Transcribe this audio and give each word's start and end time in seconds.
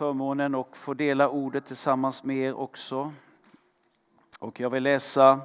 förmånen 0.00 0.54
att 0.54 0.76
få 0.76 0.94
dela 0.94 1.28
ordet 1.28 1.66
tillsammans 1.66 2.24
med 2.24 2.36
er 2.36 2.54
också. 2.54 3.12
Och 4.38 4.60
jag 4.60 4.70
vill 4.70 4.82
läsa 4.82 5.40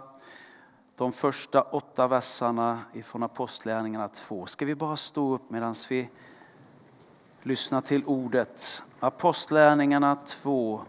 de 0.96 1.12
första 1.12 1.62
åtta 1.62 2.08
verserna 2.08 2.82
ifrån 2.94 3.24
Apostlagärningarna 3.24 4.08
2. 4.08 4.46
Ska 4.46 4.66
vi 4.66 4.76
bara 4.76 4.96
stå 4.96 5.34
upp 5.34 5.50
medan 5.50 5.76
vi 5.90 6.10
lyssnar 7.44 7.82
till 7.82 8.06
ordet? 8.06 8.84
Apostlagärningarna 9.00 10.16
2, 10.16 10.82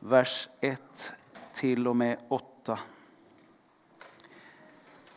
vers 0.00 0.48
1 0.60 1.12
till 1.52 1.88
och 1.88 1.96
med 1.96 2.18
8. 2.28 2.78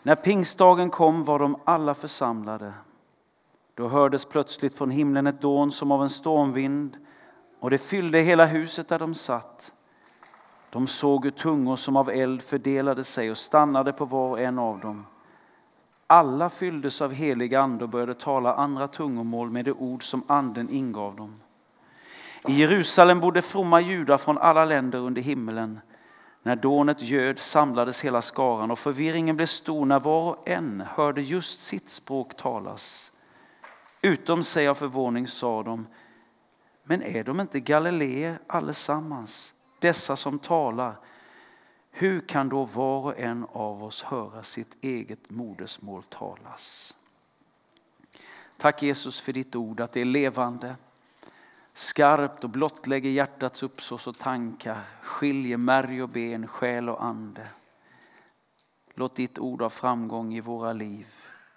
När 0.03 0.15
pingstdagen 0.15 0.89
kom 0.89 1.23
var 1.23 1.39
de 1.39 1.57
alla 1.65 1.93
församlade. 1.93 2.73
Då 3.73 3.87
hördes 3.87 4.25
plötsligt 4.25 4.77
från 4.77 4.91
himlen 4.91 5.27
ett 5.27 5.41
dån 5.41 5.71
som 5.71 5.91
av 5.91 6.03
en 6.03 6.09
stormvind 6.09 6.97
och 7.59 7.69
det 7.69 7.77
fyllde 7.77 8.19
hela 8.19 8.45
huset 8.45 8.87
där 8.87 8.99
de 8.99 9.13
satt. 9.13 9.73
De 10.69 10.87
såg 10.87 11.23
hur 11.23 11.31
tungor 11.31 11.75
som 11.75 11.97
av 11.97 12.09
eld 12.09 12.41
fördelade 12.41 13.03
sig 13.03 13.31
och 13.31 13.37
stannade 13.37 13.93
på 13.93 14.05
var 14.05 14.29
och 14.29 14.39
en 14.39 14.59
av 14.59 14.79
dem. 14.79 15.05
Alla 16.07 16.49
fylldes 16.49 17.01
av 17.01 17.13
helig 17.13 17.55
ande 17.55 17.83
och 17.83 17.89
började 17.89 18.13
tala 18.13 18.53
andra 18.53 18.87
tungomål 18.87 19.49
med 19.49 19.65
de 19.65 19.71
ord 19.71 20.03
som 20.03 20.23
anden 20.27 20.69
ingav 20.69 21.15
dem. 21.15 21.35
I 22.47 22.53
Jerusalem 22.53 23.19
bodde 23.19 23.41
fromma 23.41 23.81
judar 23.81 24.17
från 24.17 24.37
alla 24.37 24.65
länder 24.65 24.99
under 24.99 25.21
himmelen. 25.21 25.79
När 26.43 26.55
dånet 26.55 27.01
göd 27.01 27.39
samlades 27.39 28.05
hela 28.05 28.21
skaran 28.21 28.71
och 28.71 28.79
förvirringen 28.79 29.35
blev 29.35 29.45
stor 29.45 29.85
när 29.85 29.99
var 29.99 30.29
och 30.29 30.49
en 30.49 30.83
hörde 30.95 31.21
just 31.21 31.59
sitt 31.61 31.89
språk 31.89 32.37
talas. 32.37 33.11
Utom 34.01 34.43
sig 34.43 34.67
av 34.67 34.75
förvåning 34.75 35.27
sa 35.27 35.63
de, 35.63 35.87
men 36.89 37.03
är 37.03 37.23
de 37.23 37.39
inte 37.39 37.59
galileer 37.59 38.39
allesammans, 38.47 39.53
dessa 39.79 40.15
som 40.15 40.39
talar? 40.39 40.95
Hur 41.91 42.21
kan 42.21 42.49
då 42.49 42.65
var 42.65 43.05
och 43.05 43.19
en 43.19 43.45
av 43.51 43.83
oss 43.83 44.03
höra 44.03 44.43
sitt 44.43 44.83
eget 44.83 45.29
modersmål 45.29 46.03
talas? 46.03 46.95
Tack 48.57 48.81
Jesus 48.83 49.21
för 49.21 49.33
ditt 49.33 49.55
ord, 49.55 49.79
att 49.79 49.91
det 49.91 50.01
är 50.01 50.05
levande, 50.05 50.75
skarpt 51.73 52.43
och 52.43 52.49
blottlägger 52.49 53.09
hjärtats 53.09 53.63
uppsås 53.63 54.07
och 54.07 54.17
tankar, 54.17 54.81
skiljer 55.01 55.57
märg 55.57 56.03
och 56.03 56.09
ben, 56.09 56.47
själ 56.47 56.89
och 56.89 57.03
ande. 57.03 57.47
Låt 58.93 59.15
ditt 59.15 59.39
ord 59.39 59.61
ha 59.61 59.69
framgång 59.69 60.33
i 60.33 60.41
våra 60.41 60.73
liv, 60.73 61.07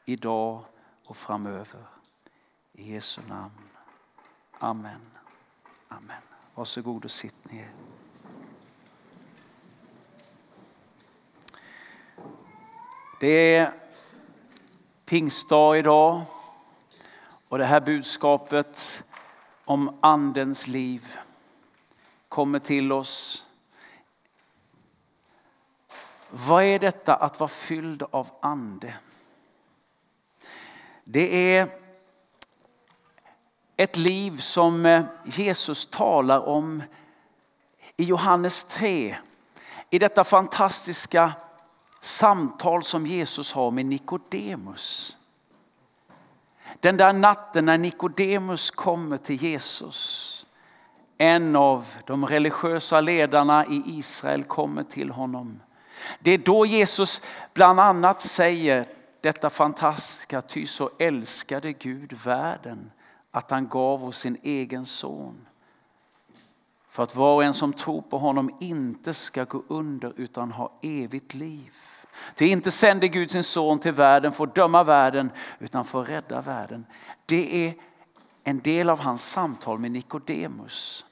idag 0.05 0.65
och 1.05 1.17
framöver. 1.17 1.87
I 2.73 2.93
Jesu 2.93 3.21
namn. 3.29 3.69
Amen. 4.59 5.12
Amen. 5.97 6.23
Varsågod 6.55 7.05
och 7.05 7.11
sitt 7.11 7.53
ner. 7.53 7.71
Det 13.21 13.57
är 13.57 13.73
pingstdag 15.05 15.79
idag 15.79 16.23
och 17.49 17.59
det 17.59 17.65
här 17.65 17.81
budskapet 17.81 19.05
om 19.65 19.99
andens 20.01 20.67
liv 20.67 21.17
kommer 22.29 22.59
till 22.59 22.93
oss. 22.93 23.47
Vad 26.31 26.65
är 26.65 26.79
detta 26.79 27.17
att 27.17 27.41
vara 27.41 27.49
fylld 27.49 28.03
av 28.11 28.29
ande? 28.41 28.95
Det 31.05 31.57
är 31.57 31.82
ett 33.77 33.97
liv 33.97 34.39
som 34.39 34.87
eh, 34.87 35.05
Jesus 35.25 35.87
talar 35.87 36.49
om 36.49 36.83
i 37.97 38.05
Johannes 38.05 38.65
3. 38.65 39.17
I 39.91 39.99
detta 39.99 40.25
fantastiska 40.25 41.33
samtal 42.01 42.83
som 42.83 43.07
Jesus 43.07 43.53
har 43.53 43.71
med 43.71 43.87
Nikodemus. 43.87 45.17
Den 46.81 46.97
där 46.97 47.13
natten 47.13 47.65
när 47.65 47.79
Nikodemus 47.79 48.71
kommer 48.71 49.17
till 49.17 49.43
Jesus. 49.43 50.29
En 51.19 51.57
av 51.57 51.87
de 52.07 52.27
religiösa 52.27 53.01
ledarna 53.01 53.67
i 53.67 53.83
Israel 53.87 54.45
kommer 54.45 54.83
till 54.85 55.11
honom. 55.11 55.61
Det 56.21 56.31
är 56.31 56.39
då 56.39 56.67
Jesus 56.67 57.23
bland 57.55 57.81
annat 57.81 58.23
säger 58.23 58.87
detta 59.21 59.51
fantastiska, 59.51 60.43
ty 60.43 60.67
så 60.67 60.91
älskade 60.99 61.73
Gud 61.73 62.13
världen 62.13 62.91
att 63.33 63.51
han 63.51 63.69
gav 63.69 64.05
oss 64.05 64.19
sin 64.19 64.39
egen 64.43 64.87
son. 64.87 65.47
För 66.89 67.03
att 67.03 67.17
var 67.17 67.35
och 67.35 67.45
en 67.45 67.55
som 67.55 67.73
tror 67.73 68.03
på 68.03 68.19
honom 68.19 68.57
inte 68.61 69.15
ska 69.15 69.45
gå 69.45 69.63
under 69.69 70.13
utan 70.17 70.53
ha 70.53 70.73
evigt 70.83 71.35
liv. 71.35 71.73
Ty 72.35 72.47
inte 72.47 72.71
sände 72.71 73.09
Gud 73.09 73.31
sin 73.31 73.45
son 73.45 73.79
till 73.79 73.93
världen 73.93 74.33
för 74.33 74.45
att 74.45 74.55
döma 74.55 74.85
världen 74.85 75.31
utan 75.59 75.85
för 75.85 76.03
att 76.03 76.11
rädda 76.11 76.41
världen. 76.41 76.87
Det 77.27 77.67
är 77.67 77.75
en 78.45 78.61
del 78.61 78.91
av 78.91 79.01
hans 79.01 79.31
samtal 79.31 79.79
med 79.79 79.91
Nikodemus. 79.91 81.05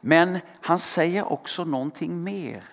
Men 0.00 0.38
han 0.60 0.78
säger 0.78 1.32
också 1.32 1.64
någonting 1.64 2.22
mer 2.22 2.64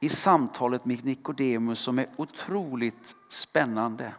i 0.00 0.08
samtalet 0.08 0.84
med 0.84 1.04
Nikodemus 1.04 1.80
som 1.80 1.98
är 1.98 2.06
otroligt 2.16 3.14
spännande. 3.28 4.12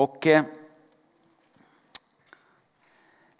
Och 0.00 0.26
eh, 0.26 0.44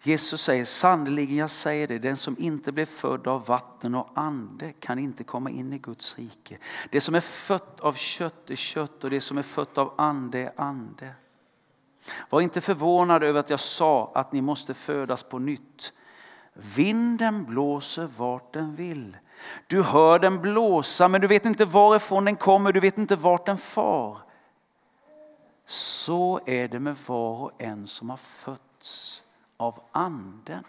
Jesus 0.01 0.41
säger 0.41 0.65
sannerligen, 0.65 1.37
jag 1.37 1.49
säger 1.49 1.87
det, 1.87 1.99
den 1.99 2.17
som 2.17 2.35
inte 2.39 2.71
blir 2.71 2.85
född 2.85 3.27
av 3.27 3.45
vatten 3.45 3.95
och 3.95 4.09
ande 4.15 4.73
kan 4.79 4.99
inte 4.99 5.23
komma 5.23 5.49
in 5.49 5.73
i 5.73 5.77
Guds 5.77 6.17
rike. 6.17 6.57
Det 6.89 7.01
som 7.01 7.15
är 7.15 7.19
fött 7.19 7.79
av 7.79 7.93
kött 7.93 8.49
är 8.49 8.55
kött 8.55 9.03
och 9.03 9.09
det 9.09 9.21
som 9.21 9.37
är 9.37 9.43
fött 9.43 9.77
av 9.77 9.93
ande 9.97 10.39
är 10.39 10.51
ande. 10.55 11.09
Var 12.29 12.41
inte 12.41 12.61
förvånad 12.61 13.23
över 13.23 13.39
att 13.39 13.49
jag 13.49 13.59
sa 13.59 14.11
att 14.15 14.31
ni 14.31 14.41
måste 14.41 14.73
födas 14.73 15.23
på 15.23 15.39
nytt. 15.39 15.93
Vinden 16.53 17.45
blåser 17.45 18.09
vart 18.17 18.53
den 18.53 18.75
vill. 18.75 19.17
Du 19.67 19.83
hör 19.83 20.19
den 20.19 20.41
blåsa 20.41 21.07
men 21.07 21.21
du 21.21 21.27
vet 21.27 21.45
inte 21.45 21.65
varifrån 21.65 22.25
den 22.25 22.35
kommer, 22.35 22.73
du 22.73 22.79
vet 22.79 22.97
inte 22.97 23.15
vart 23.15 23.45
den 23.45 23.57
far. 23.57 24.30
Så 25.71 26.39
är 26.45 26.67
det 26.67 26.79
med 26.79 26.97
var 27.07 27.43
och 27.43 27.51
en 27.61 27.87
som 27.87 28.09
har 28.09 28.17
fötts 28.17 29.23
av 29.57 29.79
anden. 29.91 30.63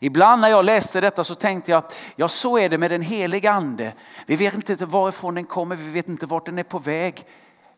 Ibland 0.00 0.40
när 0.40 0.48
jag 0.48 0.64
läste 0.64 1.00
detta 1.00 1.24
så 1.24 1.34
tänkte 1.34 1.70
jag, 1.70 1.82
ja 2.16 2.28
så 2.28 2.58
är 2.58 2.68
det 2.68 2.78
med 2.78 2.90
den 2.90 3.02
heliga 3.02 3.52
ande. 3.52 3.94
Vi 4.26 4.36
vet 4.36 4.54
inte 4.54 4.86
varifrån 4.86 5.34
den 5.34 5.44
kommer, 5.44 5.76
vi 5.76 5.90
vet 5.90 6.08
inte 6.08 6.26
vart 6.26 6.46
den 6.46 6.58
är 6.58 6.62
på 6.62 6.78
väg. 6.78 7.26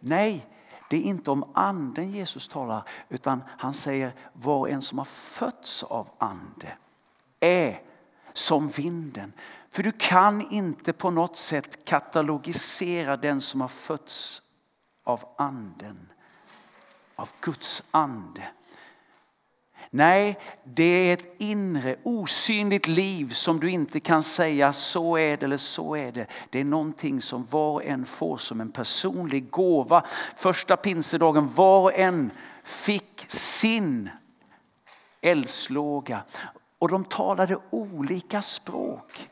Nej, 0.01 0.47
det 0.91 0.97
är 0.97 1.03
inte 1.03 1.31
om 1.31 1.51
anden 1.55 2.11
Jesus 2.11 2.49
talar 2.49 2.83
utan 3.09 3.43
han 3.59 3.75
säger 3.75 4.15
var 4.33 4.59
och 4.59 4.71
en 4.71 4.83
som 4.83 4.99
har 4.99 5.05
fötts 5.05 5.83
av 5.83 6.09
ande 6.19 6.73
är 7.41 7.81
som 8.33 8.69
vinden. 8.69 9.33
För 9.71 9.83
du 9.83 9.93
kan 9.93 10.51
inte 10.53 10.93
på 10.93 11.11
något 11.11 11.37
sätt 11.37 11.85
katalogisera 11.85 13.17
den 13.17 13.41
som 13.41 13.61
har 13.61 13.69
fötts 13.69 14.43
av 15.11 15.25
anden, 15.37 16.09
av 17.17 17.29
Guds 17.41 17.83
ande. 17.91 18.49
Nej, 19.91 20.39
det 20.65 20.85
är 20.85 21.15
ett 21.15 21.35
inre 21.39 21.97
osynligt 22.03 22.89
liv 22.89 23.29
som 23.29 23.61
du 23.61 23.71
inte 23.71 24.01
kan 24.01 24.23
säga 24.23 24.73
så 24.73 25.19
är 25.19 25.37
det 25.37 25.47
eller 25.47 25.57
så 25.57 25.97
är 25.97 26.13
det. 26.13 26.27
Det 26.51 26.61
är 26.61 26.65
någonting 26.65 27.23
som 27.23 27.47
var 27.51 27.73
och 27.73 27.85
en 27.85 28.05
får 28.05 28.37
som 28.37 28.61
en 28.61 28.73
personlig 28.73 29.51
gåva. 29.51 30.05
Första 30.37 30.77
pinsedagen, 30.77 31.49
var 31.55 31.81
och 31.81 31.95
en 31.95 32.31
fick 32.65 33.25
sin 33.29 34.11
eldslåga 35.21 36.23
och 36.79 36.89
de 36.89 37.05
talade 37.05 37.59
olika 37.71 38.43
språk. 38.43 39.30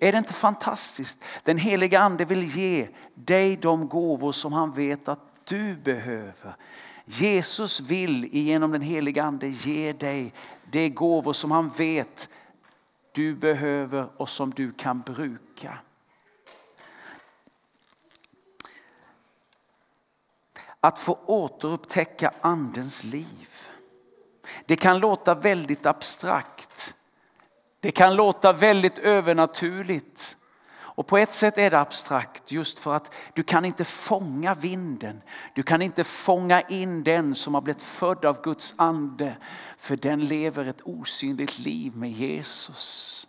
Är 0.00 0.12
det 0.12 0.18
inte 0.18 0.32
fantastiskt? 0.32 1.24
Den 1.42 1.58
heliga 1.58 2.00
ande 2.00 2.24
vill 2.24 2.56
ge 2.56 2.88
dig 3.14 3.56
de 3.56 3.88
gåvor 3.88 4.32
som 4.32 4.52
han 4.52 4.72
vet 4.72 5.08
att 5.08 5.20
du 5.44 5.76
behöver. 5.76 6.56
Jesus 7.04 7.80
vill 7.80 8.34
genom 8.34 8.72
den 8.72 8.82
heliga 8.82 9.24
ande 9.24 9.48
ge 9.48 9.92
dig 9.92 10.32
de 10.70 10.90
gåvor 10.90 11.32
som 11.32 11.50
han 11.50 11.68
vet 11.68 12.28
du 13.12 13.34
behöver 13.34 14.08
och 14.16 14.28
som 14.28 14.50
du 14.50 14.72
kan 14.72 15.00
bruka. 15.00 15.78
Att 20.80 20.98
få 20.98 21.18
återupptäcka 21.26 22.32
andens 22.40 23.04
liv. 23.04 23.50
Det 24.66 24.76
kan 24.76 24.98
låta 24.98 25.34
väldigt 25.34 25.86
abstrakt. 25.86 26.94
Det 27.84 27.92
kan 27.92 28.16
låta 28.16 28.52
väldigt 28.52 28.98
övernaturligt. 28.98 30.36
Och 30.74 31.06
på 31.06 31.18
ett 31.18 31.34
sätt 31.34 31.58
är 31.58 31.70
det 31.70 31.80
abstrakt 31.80 32.52
just 32.52 32.78
för 32.78 32.94
att 32.94 33.14
du 33.32 33.42
kan 33.42 33.64
inte 33.64 33.84
fånga 33.84 34.54
vinden. 34.54 35.22
Du 35.54 35.62
kan 35.62 35.82
inte 35.82 36.04
fånga 36.04 36.60
in 36.60 37.02
den 37.02 37.34
som 37.34 37.54
har 37.54 37.60
blivit 37.60 37.82
född 37.82 38.24
av 38.24 38.42
Guds 38.42 38.74
ande. 38.76 39.36
För 39.78 39.96
den 39.96 40.24
lever 40.24 40.64
ett 40.64 40.80
osynligt 40.84 41.58
liv 41.58 41.96
med 41.96 42.10
Jesus. 42.10 43.26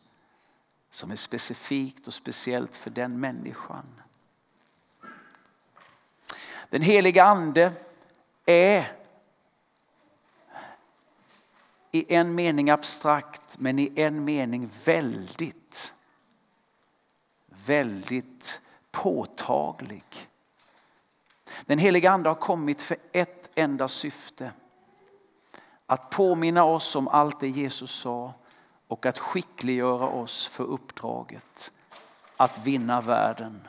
Som 0.92 1.12
är 1.12 1.16
specifikt 1.16 2.08
och 2.08 2.13
speciellt 2.13 2.75
för 2.75 2.90
den 2.90 3.19
människan. 3.19 3.86
Den 6.69 6.81
heliga 6.81 7.24
ande 7.24 7.72
är 8.46 8.92
i 11.95 12.06
en 12.09 12.36
mening 12.36 12.69
abstrakt 12.69 13.59
men 13.59 13.80
i 13.80 13.92
en 13.95 14.25
mening 14.25 14.69
väldigt, 14.86 15.94
väldigt 17.65 18.62
påtaglig. 18.92 20.03
Den 21.65 21.80
heliga 21.80 22.12
ande 22.12 22.30
har 22.30 22.36
kommit 22.36 22.81
för 22.81 22.97
ett 23.12 23.50
enda 23.56 23.88
syfte. 23.88 24.51
Att 25.86 26.09
påminna 26.09 26.63
oss 26.63 26.95
om 26.95 27.07
allt 27.07 27.39
det 27.39 27.50
Jesus 27.50 27.92
sa 27.92 28.33
och 28.88 29.06
att 29.06 29.19
skickliggöra 29.19 30.07
oss 30.07 30.48
för 30.48 30.63
uppdraget 30.63 31.71
att 32.38 32.57
vinna 32.65 33.01
världen. 33.01 33.68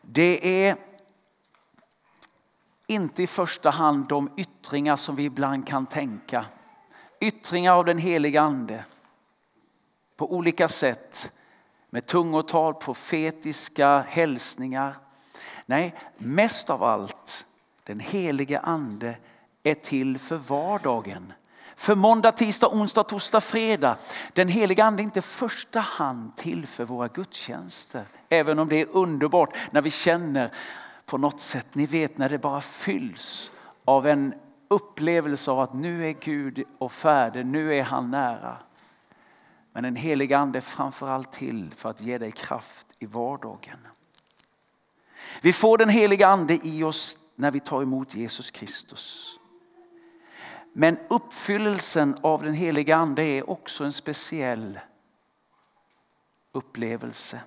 Det 0.00 0.66
är 0.66 0.76
inte 2.94 3.22
i 3.22 3.26
första 3.26 3.70
hand 3.70 4.08
de 4.08 4.30
yttringar 4.36 4.96
som 4.96 5.16
vi 5.16 5.24
ibland 5.24 5.66
kan 5.66 5.86
tänka. 5.86 6.44
Yttringar 7.20 7.72
av 7.72 7.84
den 7.84 7.98
heliga 7.98 8.40
ande 8.40 8.84
på 10.16 10.32
olika 10.32 10.68
sätt 10.68 11.32
med 11.90 12.06
tungotal, 12.06 12.74
profetiska 12.74 14.04
hälsningar. 14.08 14.96
Nej, 15.66 15.94
mest 16.18 16.70
av 16.70 16.82
allt 16.82 17.44
den 17.84 18.00
helige 18.00 18.58
ande 18.58 19.16
är 19.62 19.74
till 19.74 20.18
för 20.18 20.36
vardagen. 20.36 21.32
För 21.76 21.94
måndag, 21.94 22.32
tisdag, 22.32 22.68
onsdag, 22.68 23.02
torsdag, 23.02 23.40
fredag. 23.40 23.96
Den 24.32 24.48
heliga 24.48 24.84
ande 24.84 25.02
är 25.02 25.04
inte 25.04 25.18
i 25.18 25.22
första 25.22 25.80
hand 25.80 26.36
till 26.36 26.66
för 26.66 26.84
våra 26.84 27.08
gudstjänster. 27.08 28.04
Även 28.28 28.58
om 28.58 28.68
det 28.68 28.80
är 28.80 28.86
underbart 28.90 29.56
när 29.70 29.82
vi 29.82 29.90
känner 29.90 30.50
på 31.06 31.18
något 31.18 31.40
sätt, 31.40 31.74
ni 31.74 31.86
vet 31.86 32.18
när 32.18 32.28
det 32.28 32.38
bara 32.38 32.60
fylls 32.60 33.52
av 33.84 34.06
en 34.06 34.34
upplevelse 34.68 35.50
av 35.50 35.60
att 35.60 35.74
nu 35.74 36.08
är 36.08 36.12
Gud 36.12 36.64
och 36.78 36.92
färdig, 36.92 37.46
nu 37.46 37.74
är 37.74 37.82
han 37.82 38.10
nära. 38.10 38.56
Men 39.72 39.82
den 39.82 39.96
heliga 39.96 40.38
ande 40.38 40.58
är 40.58 40.60
framförallt 40.60 41.32
till 41.32 41.74
för 41.76 41.90
att 41.90 42.00
ge 42.00 42.18
dig 42.18 42.32
kraft 42.32 42.86
i 42.98 43.06
vardagen. 43.06 43.78
Vi 45.42 45.52
får 45.52 45.78
den 45.78 45.88
heliga 45.88 46.28
ande 46.28 46.58
i 46.62 46.82
oss 46.82 47.18
när 47.34 47.50
vi 47.50 47.60
tar 47.60 47.82
emot 47.82 48.14
Jesus 48.14 48.50
Kristus. 48.50 49.38
Men 50.72 50.98
uppfyllelsen 51.08 52.16
av 52.22 52.42
den 52.42 52.54
heliga 52.54 52.96
ande 52.96 53.22
är 53.22 53.50
också 53.50 53.84
en 53.84 53.92
speciell 53.92 54.80
upplevelse. 56.52 57.40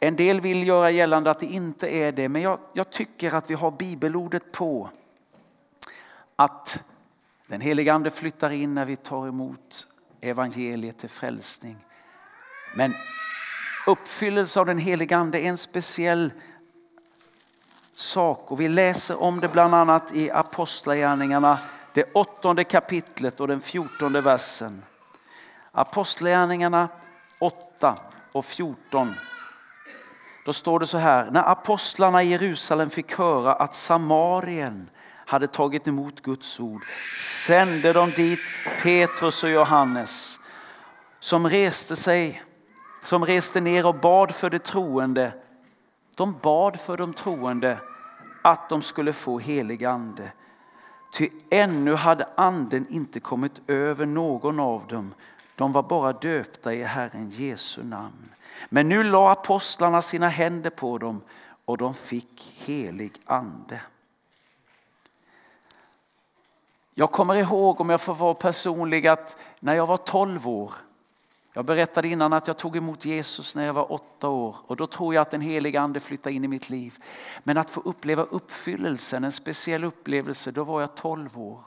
En 0.00 0.16
del 0.16 0.40
vill 0.40 0.66
göra 0.66 0.90
gällande 0.90 1.30
att 1.30 1.40
det 1.40 1.46
inte 1.46 1.88
är 1.88 2.12
det, 2.12 2.28
men 2.28 2.42
jag, 2.42 2.58
jag 2.72 2.90
tycker 2.90 3.34
att 3.34 3.50
vi 3.50 3.54
har 3.54 3.70
bibelordet 3.70 4.52
på 4.52 4.90
att 6.36 6.80
den 7.46 7.60
heliga 7.60 7.94
ande 7.94 8.10
flyttar 8.10 8.50
in 8.50 8.74
när 8.74 8.84
vi 8.84 8.96
tar 8.96 9.28
emot 9.28 9.86
evangeliet 10.20 10.98
till 10.98 11.08
frälsning. 11.08 11.76
Men 12.74 12.94
uppfyllelse 13.86 14.60
av 14.60 14.66
den 14.66 14.78
heliga 14.78 15.16
ande 15.16 15.40
är 15.40 15.48
en 15.48 15.56
speciell 15.56 16.32
sak 17.94 18.52
och 18.52 18.60
vi 18.60 18.68
läser 18.68 19.22
om 19.22 19.40
det 19.40 19.48
bland 19.48 19.74
annat 19.74 20.14
i 20.14 20.30
Apostlagärningarna, 20.30 21.58
det 21.92 22.12
åttonde 22.12 22.64
kapitlet 22.64 23.40
och 23.40 23.48
den 23.48 23.60
fjortonde 23.60 24.20
versen. 24.20 24.82
Apostlagärningarna 25.72 26.88
8 27.38 27.98
och 28.32 28.44
14. 28.44 29.14
Då 30.46 30.52
står 30.52 30.80
det 30.80 30.86
så 30.86 30.98
här, 30.98 31.30
när 31.30 31.50
apostlarna 31.50 32.22
i 32.22 32.28
Jerusalem 32.28 32.90
fick 32.90 33.18
höra 33.18 33.52
att 33.52 33.74
Samarien 33.74 34.90
hade 35.06 35.46
tagit 35.46 35.88
emot 35.88 36.22
Guds 36.22 36.60
ord 36.60 36.82
sände 37.18 37.92
de 37.92 38.10
dit 38.10 38.38
Petrus 38.82 39.44
och 39.44 39.50
Johannes 39.50 40.38
som 41.20 41.48
reste 41.48 41.96
sig, 41.96 42.42
som 43.04 43.24
reste 43.24 43.60
ner 43.60 43.86
och 43.86 43.94
bad 43.94 44.34
för 44.34 44.50
de 44.50 44.58
troende. 44.58 45.32
De 46.14 46.38
bad 46.42 46.80
för 46.80 46.96
de 46.96 47.14
troende 47.14 47.78
att 48.42 48.68
de 48.68 48.82
skulle 48.82 49.12
få 49.12 49.38
helig 49.38 49.84
ande. 49.84 50.32
Ty 51.12 51.28
ännu 51.50 51.94
hade 51.94 52.28
anden 52.34 52.86
inte 52.88 53.20
kommit 53.20 53.60
över 53.66 54.06
någon 54.06 54.60
av 54.60 54.86
dem. 54.86 55.14
De 55.54 55.72
var 55.72 55.82
bara 55.82 56.12
döpta 56.12 56.74
i 56.74 56.82
Herren 56.82 57.30
Jesu 57.30 57.84
namn. 57.84 58.28
Men 58.68 58.88
nu 58.88 59.02
la 59.02 59.32
apostlarna 59.32 60.02
sina 60.02 60.28
händer 60.28 60.70
på 60.70 60.98
dem 60.98 61.22
och 61.64 61.78
de 61.78 61.94
fick 61.94 62.54
helig 62.56 63.12
ande. 63.24 63.80
Jag 66.94 67.12
kommer 67.12 67.34
ihåg, 67.34 67.80
om 67.80 67.90
jag 67.90 68.00
får 68.00 68.14
vara 68.14 68.34
personlig, 68.34 69.06
att 69.06 69.36
när 69.60 69.74
jag 69.74 69.86
var 69.86 69.96
12 69.96 70.48
år, 70.48 70.72
jag 71.52 71.64
berättade 71.64 72.08
innan 72.08 72.32
att 72.32 72.46
jag 72.46 72.56
tog 72.56 72.76
emot 72.76 73.04
Jesus 73.04 73.54
när 73.54 73.66
jag 73.66 73.74
var 73.74 73.92
åtta 73.92 74.28
år 74.28 74.56
och 74.66 74.76
då 74.76 74.86
tror 74.86 75.14
jag 75.14 75.22
att 75.22 75.30
den 75.30 75.40
heliga 75.40 75.80
ande 75.80 76.00
flyttade 76.00 76.34
in 76.34 76.44
i 76.44 76.48
mitt 76.48 76.70
liv. 76.70 76.94
Men 77.44 77.58
att 77.58 77.70
få 77.70 77.80
uppleva 77.80 78.22
uppfyllelsen, 78.22 79.24
en 79.24 79.32
speciell 79.32 79.84
upplevelse, 79.84 80.50
då 80.50 80.64
var 80.64 80.80
jag 80.80 80.94
12 80.94 81.38
år. 81.38 81.60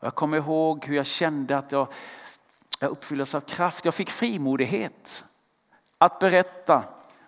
Jag 0.00 0.14
kommer 0.14 0.36
ihåg 0.36 0.84
hur 0.84 0.96
jag 0.96 1.06
kände 1.06 1.58
att 1.58 1.72
jag, 1.72 1.88
jag 2.78 2.90
uppfylldes 2.90 3.34
av 3.34 3.40
kraft. 3.40 3.84
Jag 3.84 3.94
fick 3.94 4.10
frimodighet 4.10 5.24
att 6.04 6.18
berätta 6.18 6.84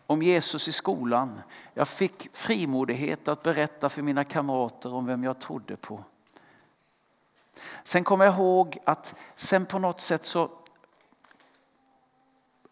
om 0.07 0.23
Jesus 0.23 0.69
i 0.69 0.73
skolan. 0.73 1.41
Jag 1.75 1.89
fick 1.89 2.29
frimodighet 2.33 3.29
att 3.29 3.43
berätta 3.43 3.89
för 3.89 4.03
mina 4.03 4.25
kamrater 4.25 4.95
om 4.95 5.07
vem 5.07 5.25
jag 5.25 5.39
trodde 5.39 5.77
på. 5.77 6.05
Sen 7.85 8.05
kommer 8.05 8.25
jag 8.25 8.35
ihåg 8.35 8.79
att 8.85 9.15
sen 9.37 9.67
på 9.67 9.79
något 9.79 10.01
sätt 10.01 10.25
så 10.25 10.51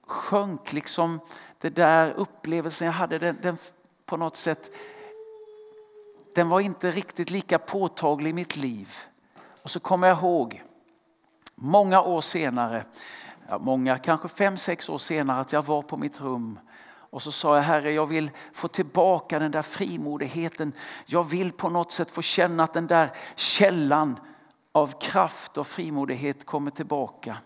sjönk 0.07 0.73
liksom 0.73 1.21
det 1.59 1.71
där 1.71 2.11
upplevelsen 2.11 2.87
jag 2.87 2.93
hade. 2.93 3.19
Den, 3.19 3.39
den, 3.43 3.59
på 4.07 4.17
något 4.17 4.37
sätt, 4.37 4.71
den 6.35 6.49
var 6.49 6.61
inte 6.61 6.91
riktigt 6.91 7.31
lika 7.31 7.59
påtaglig 7.59 8.31
i 8.31 8.33
mitt 8.33 8.57
liv. 8.57 8.95
Och 9.63 9.71
så 9.71 9.81
kommer 9.81 10.09
jag 10.09 10.19
ihåg 10.19 10.63
många 11.55 12.03
år 12.03 12.21
senare 12.21 12.85
ja, 13.49 13.59
många, 13.59 13.99
kanske 13.99 14.29
fem, 14.29 14.57
sex 14.57 14.89
år 14.89 14.99
senare 14.99 15.41
att 15.41 15.53
jag 15.53 15.65
var 15.65 15.83
på 15.83 15.97
mitt 15.97 16.21
rum 16.21 16.59
och 17.15 17.23
så 17.23 17.33
sa 17.33 17.57
jag 17.57 17.63
Herre, 17.63 17.93
jag 17.93 18.07
vill 18.07 18.31
få 18.53 18.69
tillbaka 18.69 19.39
den 19.39 19.51
där 19.51 19.63
frimodigheten. 19.63 20.73
Jag 21.07 21.25
vill 21.25 21.53
på 21.53 21.69
något 21.69 21.93
sätt 21.93 22.11
få 22.11 22.23
känna 22.23 22.65
att 22.65 22.73
den 22.73 22.87
där 22.87 23.11
källan 23.37 24.19
av 24.73 25.01
kraft 25.01 25.57
och 25.59 25.67
frimodighet 25.67 26.47
kommer 26.47 26.71
tillbaka. 26.71 27.37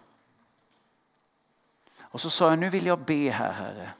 Och 2.01 2.21
så 2.21 2.31
sa 2.31 2.51
jag, 2.51 2.59
nu 2.59 2.71
vill 2.71 2.87
jag 2.87 2.99
be 2.99 3.31
här 3.31 3.53
Herre. 3.53 3.91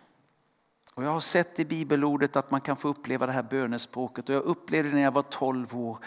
Och 0.99 1.05
jag 1.05 1.11
har 1.11 1.21
sett 1.21 1.61
i 1.61 1.65
bibelordet 1.65 2.37
att 2.37 2.51
man 2.51 2.61
kan 2.61 2.77
få 2.77 2.89
uppleva 2.89 3.27
det 3.27 3.33
här 3.33 3.43
bönespråket 3.43 4.29
och 4.29 4.35
jag 4.35 4.43
upplevde 4.43 4.91
det 4.91 4.95
när 4.95 5.03
jag 5.03 5.11
var 5.11 5.23
12 5.23 5.77
år. 5.77 5.99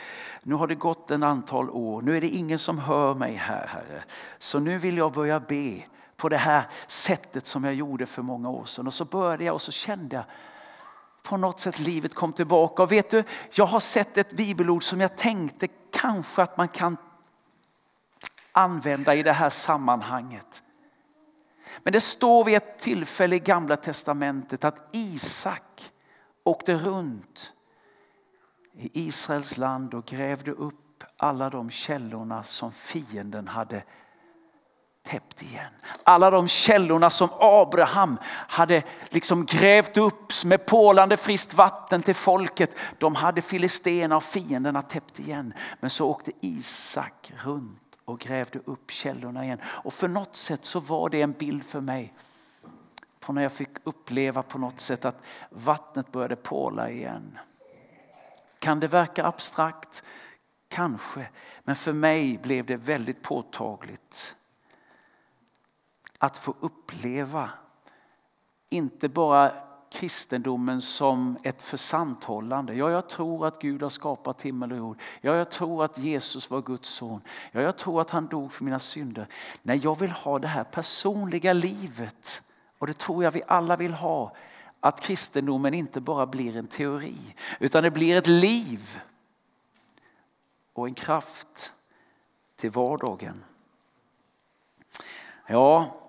Nu 0.43 0.55
har 0.55 0.67
det 0.67 0.75
gått 0.75 1.12
en 1.12 1.24
antal 1.24 1.69
år, 1.69 2.01
nu 2.01 2.17
är 2.17 2.21
det 2.21 2.29
ingen 2.29 2.60
som 2.60 2.77
hör 2.77 3.13
mig 3.13 3.33
här 3.33 3.67
Herre. 3.67 4.03
Så 4.38 4.60
nu 4.60 4.77
vill 4.77 4.98
jag 4.98 5.13
börja 5.13 5.39
be 5.39 5.83
på 6.17 6.29
det 6.29 6.38
här 6.38 6.63
sättet 6.88 7.45
som 7.45 7.63
jag 7.63 7.74
gjorde 7.74 8.05
för 8.05 8.21
många 8.21 8.50
år 8.50 8.65
sedan. 8.65 8.88
Och 8.88 8.93
så 8.93 9.05
började 9.05 9.43
jag 9.43 9.55
och 9.55 9.62
så 9.62 9.71
kände 9.71 10.15
jag 10.15 10.25
på 11.24 11.38
något 11.38 11.60
sätt 11.60 11.79
livet 11.79 12.13
kom 12.13 12.33
tillbaka. 12.33 12.83
Och 12.83 12.91
vet 12.91 13.10
du, 13.10 13.24
jag 13.51 13.65
har 13.65 13.79
sett 13.79 14.17
ett 14.17 14.31
bibelord 14.31 14.83
som 14.83 15.01
jag 15.01 15.17
tänkte 15.17 15.67
kanske 15.91 16.41
att 16.41 16.57
man 16.57 16.67
kan 16.67 16.98
använda 18.51 19.15
i 19.15 19.24
det 19.24 19.33
här 19.33 19.50
sammanhanget. 19.50 20.63
Men 21.84 21.94
det 21.94 22.01
står 22.01 22.44
vid 22.44 22.56
ett 22.56 22.80
tillfälle 22.80 23.36
i 23.36 23.40
gamla 23.40 23.78
testamentet 23.78 24.63
att 24.63 24.90
Isak 24.96 25.92
åkte 26.44 26.74
runt 26.74 27.54
i 28.74 29.08
Israels 29.08 29.58
land 29.58 29.94
och 29.94 30.06
grävde 30.06 30.51
upp 30.51 31.04
alla 31.18 31.50
de 31.50 31.70
källorna 31.70 32.44
som 32.44 32.72
fienden 32.72 33.48
hade 33.48 33.84
täppt 35.04 35.42
igen. 35.42 35.74
Alla 36.04 36.30
de 36.30 36.48
källorna 36.48 37.10
som 37.10 37.30
Abraham 37.40 38.18
hade 38.48 38.84
liksom 39.10 39.46
grävt 39.46 39.98
upp 39.98 40.46
med 40.46 40.66
pålande 40.66 41.18
friskt 41.18 41.54
vatten 41.54 42.01
till 42.01 42.16
folket. 42.16 42.75
De 42.98 43.16
hade 43.16 43.42
filisterna 43.42 44.16
och 44.18 44.24
fienderna 44.24 44.82
täppt 44.82 45.20
igen. 45.20 45.54
Men 45.80 45.90
så 45.90 46.08
åkte 46.10 46.32
Isak 46.42 47.34
runt 47.44 47.90
och 48.05 48.20
grävde 48.20 48.60
upp 48.65 48.91
källorna 48.91 49.46
igen. 49.46 49.60
Och 49.63 49.93
för 49.93 50.08
något 50.08 50.36
sätt 50.36 50.65
så 50.65 50.79
var 50.79 51.10
det 51.10 51.22
en 51.22 51.31
bild 51.31 51.63
för 51.63 51.81
mig 51.81 52.13
på 53.20 53.34
när 53.34 53.41
jag 53.41 53.51
fick 53.51 53.70
uppleva 53.84 54.43
på 54.43 54.58
något 54.58 54.79
sätt 54.79 55.05
att 55.05 55.24
vattnet 55.50 56.12
började 56.12 56.36
påla 56.36 56.89
igen. 56.89 57.39
Kan 58.60 58.79
det 58.79 58.88
verka 58.88 59.25
abstrakt? 59.25 60.03
Kanske. 60.67 61.29
Men 61.63 61.75
för 61.75 61.93
mig 61.93 62.38
blev 62.38 62.65
det 62.65 62.77
väldigt 62.77 63.22
påtagligt. 63.22 64.36
Att 66.17 66.38
få 66.38 66.55
uppleva 66.60 67.50
inte 68.70 69.10
bara 69.10 69.53
kristendomen 69.91 70.81
som 70.81 71.38
ett 71.43 71.62
försanthållande. 71.62 72.74
Ja, 72.74 72.91
jag 72.91 73.10
tror 73.10 73.48
att 73.48 73.62
Gud 73.62 73.81
har 73.81 73.89
skapat 73.89 74.41
himmel 74.41 74.71
och 74.71 74.77
jord. 74.77 75.00
Ja, 75.21 75.36
jag 75.36 75.51
tror 75.51 75.83
att 75.83 75.98
Jesus 75.98 76.50
var 76.50 76.62
Guds 76.62 76.89
son. 76.89 77.21
Ja, 77.51 77.62
jag 77.62 77.77
tror 77.77 78.01
att 78.01 78.10
han 78.10 78.27
dog 78.27 78.53
för 78.53 78.63
mina 78.63 78.79
synder. 78.79 79.27
Nej, 79.62 79.79
jag 79.83 80.00
vill 80.00 80.12
ha 80.12 80.39
det 80.39 80.48
här 80.48 80.63
personliga 80.63 81.53
livet. 81.53 82.41
Och 82.77 82.88
det 82.88 82.98
tror 82.98 83.24
jag 83.24 83.31
vi 83.31 83.41
alla 83.48 83.75
vill 83.75 83.93
ha. 83.93 84.36
Att 84.79 85.01
kristendomen 85.01 85.74
inte 85.74 86.01
bara 86.01 86.25
blir 86.25 86.57
en 86.57 86.67
teori, 86.67 87.17
utan 87.60 87.83
det 87.83 87.91
blir 87.91 88.15
ett 88.15 88.27
liv 88.27 89.01
och 90.74 90.88
en 90.88 90.93
kraft 90.93 91.71
till 92.55 92.71
vardagen. 92.71 93.43
Ja, 95.48 96.00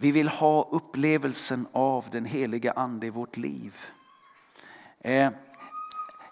vi 0.00 0.10
vill 0.10 0.28
ha 0.28 0.68
upplevelsen 0.70 1.66
av 1.72 2.06
den 2.12 2.24
heliga 2.24 2.72
ande 2.72 3.06
i 3.06 3.10
vårt 3.10 3.36
liv. 3.36 3.76
Eh, 5.00 5.30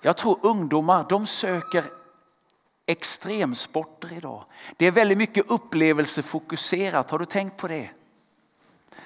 jag 0.02 0.16
tror 0.16 0.38
ungdomar 0.42 1.06
de 1.08 1.26
söker 1.26 1.84
extremsporter 2.86 4.12
idag. 4.12 4.44
Det 4.76 4.86
är 4.86 4.90
väldigt 4.90 5.18
mycket 5.18 5.50
upplevelsefokuserat. 5.50 7.10
Har 7.10 7.18
du 7.18 7.24
tänkt 7.24 7.56
på 7.56 7.68
det? 7.68 7.90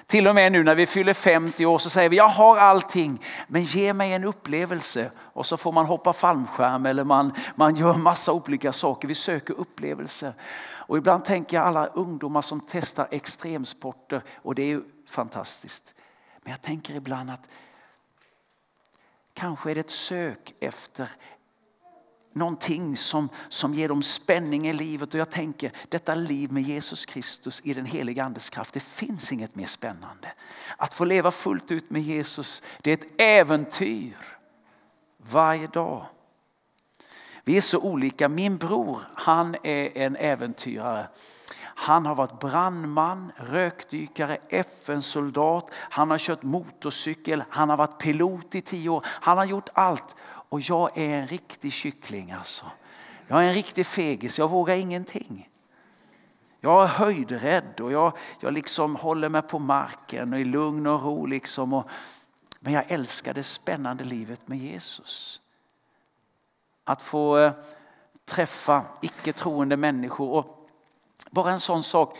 Till 0.07 0.27
och 0.27 0.35
med 0.35 0.51
nu 0.51 0.63
när 0.63 0.75
vi 0.75 0.85
fyller 0.85 1.13
50 1.13 1.65
år 1.65 1.77
så 1.79 1.89
säger 1.89 2.09
vi 2.09 2.17
jag 2.17 2.27
har 2.27 2.57
allting 2.57 3.25
men 3.47 3.63
ge 3.63 3.93
mig 3.93 4.13
en 4.13 4.23
upplevelse. 4.23 5.11
Och 5.17 5.45
så 5.45 5.57
får 5.57 5.71
man 5.71 5.85
hoppa 5.85 6.13
fallskärm 6.13 6.85
eller 6.85 7.03
man, 7.03 7.33
man 7.55 7.75
gör 7.75 7.93
massa 7.93 8.33
olika 8.33 8.71
saker. 8.71 9.07
Vi 9.07 9.15
söker 9.15 9.53
upplevelser. 9.53 10.33
Och 10.85 10.97
ibland 10.97 11.25
tänker 11.25 11.57
jag 11.57 11.65
alla 11.65 11.87
ungdomar 11.87 12.41
som 12.41 12.61
testar 12.67 13.07
extremsporter 13.11 14.23
och 14.35 14.55
det 14.55 14.63
är 14.63 14.67
ju 14.67 14.83
fantastiskt. 15.07 15.93
Men 16.41 16.51
jag 16.51 16.61
tänker 16.61 16.95
ibland 16.95 17.29
att 17.29 17.49
kanske 19.33 19.71
är 19.71 19.75
det 19.75 19.81
ett 19.81 19.91
sök 19.91 20.53
efter 20.59 21.09
någonting 22.33 22.97
som, 22.97 23.29
som 23.49 23.73
ger 23.73 23.89
dem 23.89 24.03
spänning 24.03 24.67
i 24.67 24.73
livet. 24.73 25.13
Och 25.13 25.19
jag 25.19 25.29
tänker, 25.29 25.71
detta 25.89 26.15
liv 26.15 26.51
med 26.51 26.63
Jesus 26.63 27.05
Kristus 27.05 27.61
i 27.63 27.73
den 27.73 27.85
heliga 27.85 28.23
Andes 28.23 28.49
kraft, 28.49 28.73
det 28.73 28.79
finns 28.79 29.31
inget 29.31 29.55
mer 29.55 29.65
spännande. 29.65 30.33
Att 30.77 30.93
få 30.93 31.05
leva 31.05 31.31
fullt 31.31 31.71
ut 31.71 31.91
med 31.91 32.01
Jesus, 32.01 32.63
det 32.81 32.91
är 32.91 32.93
ett 32.93 33.21
äventyr 33.21 34.17
varje 35.17 35.67
dag. 35.67 36.05
Vi 37.43 37.57
är 37.57 37.61
så 37.61 37.79
olika. 37.79 38.29
Min 38.29 38.57
bror, 38.57 39.01
han 39.15 39.55
är 39.63 39.97
en 39.97 40.15
äventyrare. 40.15 41.07
Han 41.75 42.05
har 42.05 42.15
varit 42.15 42.39
brandman, 42.39 43.31
rökdykare, 43.35 44.37
FN-soldat, 44.49 45.71
han 45.73 46.11
har 46.11 46.17
kört 46.17 46.43
motorcykel, 46.43 47.43
han 47.49 47.69
har 47.69 47.77
varit 47.77 47.99
pilot 47.99 48.55
i 48.55 48.61
tio 48.61 48.89
år. 48.89 49.05
Han 49.05 49.37
har 49.37 49.45
gjort 49.45 49.69
allt. 49.73 50.15
Och 50.25 50.61
jag 50.61 50.97
är 50.97 51.09
en 51.09 51.27
riktig 51.27 51.73
kyckling 51.73 52.31
alltså. 52.31 52.65
Jag 53.27 53.43
är 53.43 53.47
en 53.47 53.53
riktig 53.53 53.85
fegis, 53.85 54.39
jag 54.39 54.49
vågar 54.49 54.75
ingenting. 54.75 55.49
Jag 56.59 56.83
är 56.83 56.87
höjdrädd 56.87 57.79
och 57.81 57.91
jag, 57.91 58.17
jag 58.39 58.53
liksom 58.53 58.95
håller 58.95 59.29
mig 59.29 59.41
på 59.41 59.59
marken 59.59 60.33
och 60.33 60.39
i 60.39 60.45
lugn 60.45 60.87
och 60.87 61.03
ro. 61.03 61.25
Liksom 61.25 61.73
och, 61.73 61.89
men 62.59 62.73
jag 62.73 62.91
älskar 62.91 63.33
det 63.33 63.43
spännande 63.43 64.03
livet 64.03 64.47
med 64.47 64.57
Jesus. 64.57 65.41
Att 66.83 67.01
få 67.01 67.37
eh, 67.37 67.53
träffa 68.25 68.85
icke 69.01 69.33
troende 69.33 69.77
människor. 69.77 70.29
Och 70.29 70.69
bara 71.29 71.51
en 71.51 71.59
sån 71.59 71.83
sak. 71.83 72.17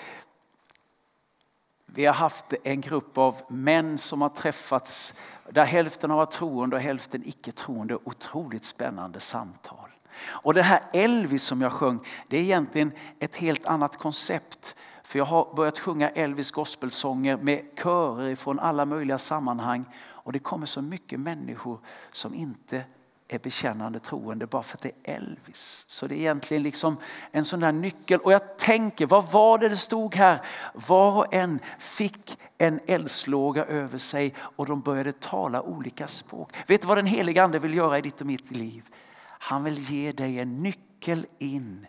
Vi 1.85 2.05
har 2.05 2.13
haft 2.13 2.53
en 2.63 2.81
grupp 2.81 3.17
av 3.17 3.41
män 3.47 3.97
som 3.97 4.21
har 4.21 4.29
träffats 4.29 5.13
där 5.49 5.65
hälften 5.65 6.09
har 6.09 6.17
varit 6.17 6.31
troende 6.31 6.75
och 6.75 6.81
hälften 6.81 7.21
icke 7.25 7.51
troende. 7.51 7.97
Otroligt 8.03 8.65
spännande 8.65 9.19
samtal. 9.19 9.89
Och 10.25 10.53
det 10.53 10.61
här 10.61 10.81
Elvis 10.93 11.43
som 11.43 11.61
jag 11.61 11.71
sjöng, 11.71 11.99
det 12.27 12.37
är 12.37 12.41
egentligen 12.41 12.91
ett 13.19 13.35
helt 13.35 13.65
annat 13.65 13.97
koncept. 13.97 14.75
För 15.03 15.19
jag 15.19 15.25
har 15.25 15.55
börjat 15.55 15.79
sjunga 15.79 16.09
Elvis 16.09 16.51
gospelsånger 16.51 17.37
med 17.37 17.65
körer 17.83 18.35
från 18.35 18.59
alla 18.59 18.85
möjliga 18.85 19.17
sammanhang. 19.17 19.85
Och 20.03 20.31
det 20.31 20.39
kommer 20.39 20.65
så 20.65 20.81
mycket 20.81 21.19
människor 21.19 21.79
som 22.11 22.33
inte 22.33 22.83
är 23.27 23.39
bekännande 23.39 23.99
troende 23.99 24.47
bara 24.47 24.63
för 24.63 24.77
att 24.77 24.81
det 24.81 24.91
är 25.03 25.15
Elvis. 25.15 25.85
Så 25.87 26.07
det 26.07 26.15
är 26.15 26.19
egentligen 26.19 26.63
liksom 26.63 26.97
en 27.31 27.45
sån 27.45 27.59
där 27.59 27.71
nyckel. 27.71 28.19
Och 28.19 28.33
jag 28.33 28.57
tänker, 28.57 29.05
vad 29.05 29.31
var 29.31 29.57
det 29.57 29.69
det 29.69 29.77
stod 29.77 30.15
här? 30.15 30.41
Var 30.73 31.17
och 31.17 31.33
en 31.33 31.59
fick 31.79 32.37
en 32.57 32.79
eldslåga 32.87 33.65
över 33.65 33.97
sig 33.97 34.33
och 34.37 34.65
de 34.65 34.81
började 34.81 35.13
tala 35.13 35.61
olika 35.61 36.07
språk. 36.07 36.55
Vet 36.67 36.81
du 36.81 36.87
vad 36.87 36.97
den 36.97 37.05
heliga 37.05 37.43
ande 37.43 37.59
vill 37.59 37.73
göra 37.73 37.97
i 37.97 38.01
ditt 38.01 38.21
och 38.21 38.27
mitt 38.27 38.51
liv? 38.51 38.83
Han 39.25 39.63
vill 39.63 39.91
ge 39.91 40.11
dig 40.11 40.39
en 40.39 40.63
nyckel 40.63 41.25
in 41.39 41.87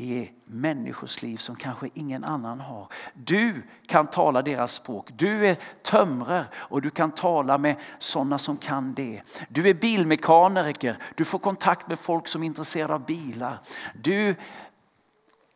i 0.00 0.30
människors 0.44 1.22
liv 1.22 1.36
som 1.36 1.56
kanske 1.56 1.88
ingen 1.94 2.24
annan 2.24 2.60
har. 2.60 2.88
Du 3.14 3.62
kan 3.86 4.06
tala 4.06 4.42
deras 4.42 4.72
språk. 4.72 5.10
Du 5.12 5.46
är 5.46 5.56
tömrare 5.82 6.44
och 6.54 6.82
du 6.82 6.90
kan 6.90 7.10
tala 7.10 7.58
med 7.58 7.76
sådana 7.98 8.38
som 8.38 8.56
kan 8.56 8.94
det. 8.94 9.22
Du 9.48 9.68
är 9.68 9.74
bilmekaniker. 9.74 10.96
Du 11.14 11.24
får 11.24 11.38
kontakt 11.38 11.88
med 11.88 11.98
folk 11.98 12.28
som 12.28 12.42
är 12.42 12.46
intresserade 12.46 12.94
av 12.94 13.04
bilar. 13.04 13.58
Du 13.94 14.34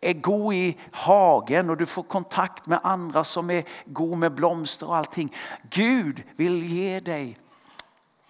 är 0.00 0.12
god 0.12 0.54
i 0.54 0.78
hagen 0.92 1.70
och 1.70 1.76
du 1.76 1.86
får 1.86 2.02
kontakt 2.02 2.66
med 2.66 2.80
andra 2.82 3.24
som 3.24 3.50
är 3.50 3.64
god 3.84 4.18
med 4.18 4.34
blomster 4.34 4.88
och 4.88 4.96
allting. 4.96 5.34
Gud 5.70 6.22
vill 6.36 6.64
ge 6.64 7.00
dig, 7.00 7.38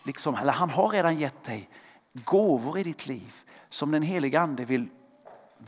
liksom, 0.04 0.34
eller 0.34 0.52
han 0.52 0.70
har 0.70 0.88
redan 0.88 1.18
gett 1.18 1.44
dig 1.44 1.68
gåvor 2.12 2.78
i 2.78 2.82
ditt 2.82 3.06
liv 3.06 3.34
som 3.68 3.90
den 3.90 4.02
heliga 4.02 4.40
ande 4.40 4.64
vill 4.64 4.88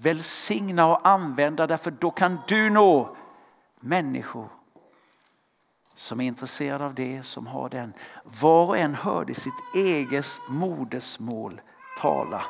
välsigna 0.00 0.86
och 0.86 1.08
använda 1.08 1.66
därför 1.66 1.90
då 1.90 2.10
kan 2.10 2.38
du 2.48 2.70
nå 2.70 3.16
människor 3.80 4.48
som 5.94 6.20
är 6.20 6.24
intresserade 6.24 6.84
av 6.84 6.94
det, 6.94 7.22
som 7.22 7.46
har 7.46 7.68
den. 7.68 7.92
Var 8.24 8.66
och 8.66 8.78
en 8.78 8.94
hörde 8.94 9.34
sitt 9.34 9.74
eget 9.74 10.26
modersmål 10.48 11.60
tala. 12.00 12.44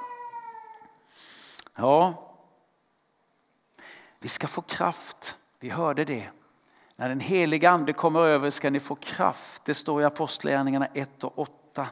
Ja, 1.75 2.15
vi 4.19 4.29
ska 4.29 4.47
få 4.47 4.63
kraft. 4.63 5.37
Vi 5.61 5.71
hörde 5.71 6.05
det. 6.05 6.29
När 6.97 7.09
den 7.09 7.21
heliga 7.21 7.71
ande 7.71 7.93
kommer 7.93 8.21
över 8.21 8.51
ska 8.51 8.71
ni 8.71 8.81
få 8.81 8.95
kraft. 8.95 9.65
Det 9.65 9.75
står 9.75 10.03
i 10.03 10.05
Apostlagärningarna 10.05 10.87
1 10.95 11.25
och 11.25 11.39
8. 11.39 11.89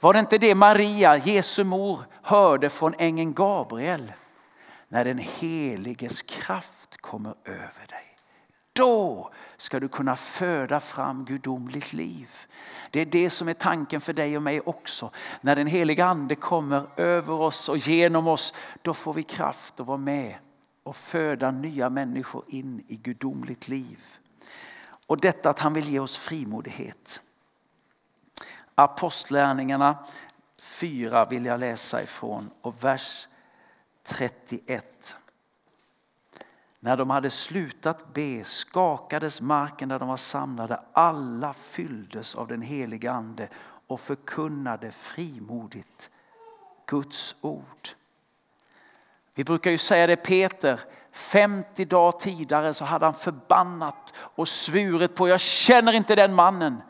Var 0.00 0.12
det 0.12 0.18
inte 0.18 0.38
det 0.38 0.54
Maria, 0.54 1.16
Jesu 1.16 1.64
mor, 1.64 2.00
hörde 2.22 2.70
från 2.70 2.94
ängeln 2.98 3.34
Gabriel? 3.34 4.12
När 4.96 5.04
den 5.04 5.18
heliges 5.18 6.22
kraft 6.22 6.96
kommer 6.96 7.34
över 7.44 7.86
dig. 7.88 8.16
Då 8.72 9.30
ska 9.56 9.80
du 9.80 9.88
kunna 9.88 10.16
föda 10.16 10.80
fram 10.80 11.24
gudomligt 11.24 11.92
liv. 11.92 12.30
Det 12.90 13.00
är 13.00 13.06
det 13.06 13.30
som 13.30 13.48
är 13.48 13.54
tanken 13.54 14.00
för 14.00 14.12
dig 14.12 14.36
och 14.36 14.42
mig 14.42 14.60
också. 14.60 15.10
När 15.40 15.56
den 15.56 15.66
heliga 15.66 16.06
ande 16.06 16.34
kommer 16.34 17.00
över 17.00 17.32
oss 17.34 17.68
och 17.68 17.78
genom 17.78 18.28
oss, 18.28 18.54
då 18.82 18.94
får 18.94 19.14
vi 19.14 19.22
kraft 19.22 19.80
att 19.80 19.86
vara 19.86 19.98
med 19.98 20.34
och 20.82 20.96
föda 20.96 21.50
nya 21.50 21.90
människor 21.90 22.44
in 22.48 22.84
i 22.88 22.96
gudomligt 22.96 23.68
liv. 23.68 24.02
Och 25.06 25.20
detta 25.20 25.50
att 25.50 25.58
han 25.58 25.74
vill 25.74 25.88
ge 25.88 25.98
oss 25.98 26.16
frimodighet. 26.16 27.20
Apostlärningarna 28.74 29.98
4 30.60 31.24
vill 31.24 31.44
jag 31.44 31.60
läsa 31.60 32.02
ifrån 32.02 32.50
och 32.60 32.84
vers 32.84 33.28
31. 34.06 35.16
När 36.80 36.96
de 36.96 37.10
hade 37.10 37.30
slutat 37.30 38.14
be 38.14 38.44
skakades 38.44 39.40
marken 39.40 39.88
där 39.88 39.98
de 39.98 40.08
var 40.08 40.16
samlade. 40.16 40.80
Alla 40.92 41.52
fylldes 41.52 42.34
av 42.34 42.48
den 42.48 42.62
heliga 42.62 43.12
ande 43.12 43.48
och 43.86 44.00
förkunnade 44.00 44.92
frimodigt 44.92 46.10
Guds 46.86 47.34
ord. 47.40 47.88
Vi 49.34 49.44
brukar 49.44 49.70
ju 49.70 49.78
säga 49.78 50.06
det 50.06 50.16
Peter, 50.16 50.80
50 51.12 51.84
dagar 51.84 52.18
tidigare 52.18 52.74
så 52.74 52.84
hade 52.84 53.04
han 53.04 53.14
förbannat 53.14 54.14
och 54.16 54.48
svurit 54.48 55.14
på, 55.14 55.28
jag 55.28 55.40
känner 55.40 55.92
inte 55.92 56.14
den 56.14 56.34
mannen. 56.34 56.82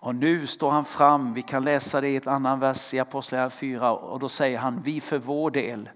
Och 0.00 0.14
nu 0.14 0.46
står 0.46 0.70
han 0.70 0.84
fram, 0.84 1.34
vi 1.34 1.42
kan 1.42 1.64
läsa 1.64 2.00
det 2.00 2.08
i 2.08 2.16
ett 2.16 2.26
annan 2.26 2.60
vers 2.60 2.94
i 2.94 2.98
Apostlagärningarna 2.98 3.50
4 3.50 3.92
och 3.92 4.18
då 4.18 4.28
säger 4.28 4.58
han, 4.58 4.82
vi 4.82 5.00
för 5.00 5.18
vår 5.18 5.50
del 5.50 5.88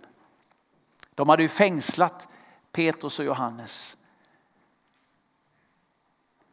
de 1.20 1.28
hade 1.28 1.42
ju 1.42 1.48
fängslat 1.48 2.28
Petrus 2.72 3.18
och 3.18 3.24
Johannes. 3.24 3.96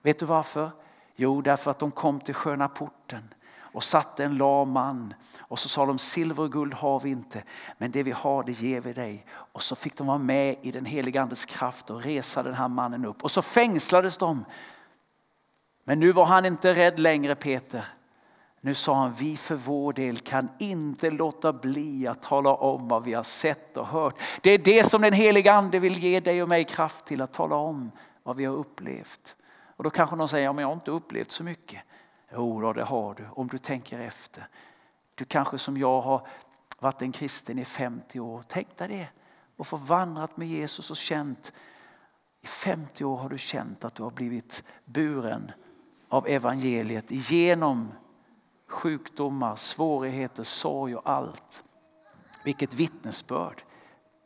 Vet 0.01 0.19
du 0.19 0.25
varför? 0.25 0.71
Jo, 1.15 1.41
därför 1.41 1.71
att 1.71 1.79
de 1.79 1.91
kom 1.91 2.19
till 2.19 2.33
sköna 2.33 2.67
porten 2.67 3.33
och 3.59 3.83
satte 3.83 4.23
en 4.23 4.37
lam 4.37 4.71
man. 4.71 5.13
Och 5.39 5.59
så 5.59 5.69
sa 5.69 5.85
de 5.85 5.99
silver 5.99 6.43
och 6.43 6.51
guld 6.51 6.73
har 6.73 6.99
vi 6.99 7.09
inte, 7.09 7.43
men 7.77 7.91
det 7.91 8.03
vi 8.03 8.11
har 8.11 8.43
det 8.43 8.51
ger 8.51 8.81
vi 8.81 8.93
dig. 8.93 9.25
Och 9.29 9.63
så 9.63 9.75
fick 9.75 9.97
de 9.97 10.07
vara 10.07 10.17
med 10.17 10.55
i 10.61 10.71
den 10.71 10.85
heliga 10.85 11.21
andes 11.21 11.45
kraft 11.45 11.89
och 11.89 12.03
resa 12.03 12.43
den 12.43 12.53
här 12.53 12.67
mannen 12.67 13.05
upp. 13.05 13.23
Och 13.23 13.31
så 13.31 13.41
fängslades 13.41 14.17
de. 14.17 14.45
Men 15.83 15.99
nu 15.99 16.11
var 16.11 16.25
han 16.25 16.45
inte 16.45 16.73
rädd 16.73 16.99
längre 16.99 17.35
Peter. 17.35 17.85
Nu 18.67 18.73
sa 18.73 18.95
han, 18.95 19.13
vi 19.13 19.37
för 19.37 19.55
vår 19.55 19.93
del 19.93 20.17
kan 20.17 20.49
inte 20.57 21.09
låta 21.09 21.53
bli 21.53 22.07
att 22.07 22.21
tala 22.21 22.49
om 22.49 22.87
vad 22.87 23.03
vi 23.03 23.13
har 23.13 23.23
sett 23.23 23.77
och 23.77 23.87
hört. 23.87 24.21
Det 24.41 24.49
är 24.51 24.57
det 24.57 24.83
som 24.83 25.01
den 25.01 25.13
heliga 25.13 25.53
ande 25.53 25.79
vill 25.79 26.03
ge 26.03 26.19
dig 26.19 26.43
och 26.43 26.49
mig 26.49 26.63
kraft 26.63 27.05
till, 27.05 27.21
att 27.21 27.33
tala 27.33 27.55
om 27.55 27.91
vad 28.23 28.35
vi 28.35 28.45
har 28.45 28.55
upplevt. 28.55 29.35
Och 29.75 29.83
då 29.83 29.89
kanske 29.89 30.15
någon 30.15 30.27
säger, 30.27 30.45
ja, 30.45 30.53
men 30.53 30.61
jag 30.61 30.67
har 30.67 30.73
inte 30.73 30.91
upplevt 30.91 31.31
så 31.31 31.43
mycket. 31.43 31.81
Jo, 32.33 32.61
då, 32.61 32.73
det 32.73 32.83
har 32.83 33.13
du 33.13 33.25
om 33.31 33.47
du 33.47 33.57
tänker 33.57 33.99
efter. 33.99 34.47
Du 35.15 35.25
kanske 35.25 35.57
som 35.57 35.77
jag 35.77 36.01
har 36.01 36.27
varit 36.79 37.01
en 37.01 37.11
kristen 37.11 37.59
i 37.59 37.65
50 37.65 38.19
år. 38.19 38.43
Tänk 38.47 38.77
dig 38.77 38.87
det. 38.87 39.07
Och 39.57 39.67
få 39.67 39.77
vandrat 39.77 40.37
med 40.37 40.47
Jesus 40.47 40.91
och 40.91 40.97
känt. 40.97 41.53
I 42.41 42.47
50 42.47 43.05
år 43.05 43.17
har 43.17 43.29
du 43.29 43.37
känt 43.37 43.85
att 43.85 43.95
du 43.95 44.03
har 44.03 44.11
blivit 44.11 44.63
buren 44.85 45.51
av 46.09 46.27
evangeliet 46.27 47.11
genom 47.11 47.91
sjukdomar, 48.67 49.55
svårigheter, 49.55 50.43
sorg 50.43 50.95
och 50.95 51.09
allt. 51.09 51.63
Vilket 52.43 52.73
vittnesbörd. 52.73 53.63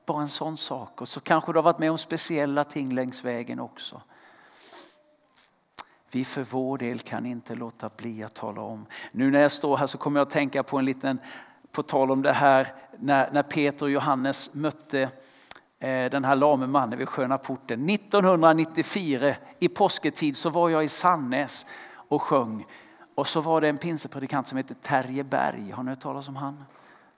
Bara 0.05 0.21
en 0.21 0.29
sån 0.29 0.57
sak. 0.57 1.01
Och 1.01 1.07
så 1.07 1.19
kanske 1.19 1.51
du 1.51 1.57
har 1.57 1.63
varit 1.63 1.79
med 1.79 1.91
om 1.91 1.97
speciella 1.97 2.63
ting 2.63 2.93
längs 2.93 3.23
vägen 3.23 3.59
också. 3.59 4.01
Vi 6.11 6.25
för 6.25 6.43
vår 6.43 6.77
del 6.77 6.99
kan 6.99 7.25
inte 7.25 7.55
låta 7.55 7.89
bli 7.97 8.23
att 8.23 8.33
tala 8.33 8.61
om. 8.61 8.85
Nu 9.11 9.31
när 9.31 9.41
jag 9.41 9.51
står 9.51 9.77
här 9.77 9.87
så 9.87 9.97
kommer 9.97 10.19
jag 10.19 10.25
att 10.25 10.33
tänka 10.33 10.63
på 10.63 10.77
en 10.77 10.85
liten, 10.85 11.19
på 11.71 11.83
tal 11.83 12.11
om 12.11 12.21
det 12.21 12.31
här 12.31 12.73
när, 12.99 13.31
när 13.31 13.43
Peter 13.43 13.85
och 13.85 13.91
Johannes 13.91 14.53
mötte 14.53 15.01
eh, 15.79 16.09
den 16.11 16.25
här 16.25 16.35
lame 16.35 16.67
mannen 16.67 16.99
vid 16.99 17.09
Sköna 17.09 17.37
porten. 17.37 17.89
1994 17.89 19.35
i 19.59 19.67
påsketid 19.67 20.37
så 20.37 20.49
var 20.49 20.69
jag 20.69 20.83
i 20.83 20.89
Sannäs 20.89 21.65
och 21.93 22.21
sjöng. 22.21 22.65
Och 23.15 23.27
så 23.27 23.41
var 23.41 23.61
det 23.61 23.67
en 23.67 23.77
pinsepredikant 23.77 24.47
som 24.47 24.57
hette 24.57 24.73
Terje 24.73 25.23
Berg. 25.23 25.71
Har 25.71 25.83
ni 25.83 25.89
hört 25.89 25.99
talas 25.99 26.27
om 26.27 26.35
han? 26.35 26.63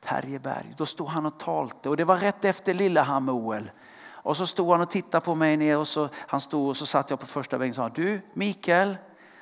Terje 0.01 0.39
Berg. 0.39 0.73
Då 0.77 0.85
stod 0.85 1.07
han 1.07 1.25
och 1.25 1.39
talte 1.39 1.89
och 1.89 1.97
det 1.97 2.03
var 2.03 2.17
rätt 2.17 2.45
efter 2.45 2.73
Lillehammer-OL. 2.73 3.71
Och 4.05 4.37
så 4.37 4.45
stod 4.45 4.71
han 4.71 4.81
och 4.81 4.89
tittade 4.89 5.25
på 5.25 5.35
mig 5.35 5.57
ner 5.57 5.77
och 5.77 5.87
så, 5.87 6.09
han 6.15 6.41
stod 6.41 6.69
och 6.69 6.77
så 6.77 6.85
satt 6.85 7.09
jag 7.09 7.19
på 7.19 7.25
första 7.25 7.57
bänken 7.57 7.83
och 7.83 7.89
sa 7.89 7.95
du 7.95 8.21
Mikael, 8.33 8.97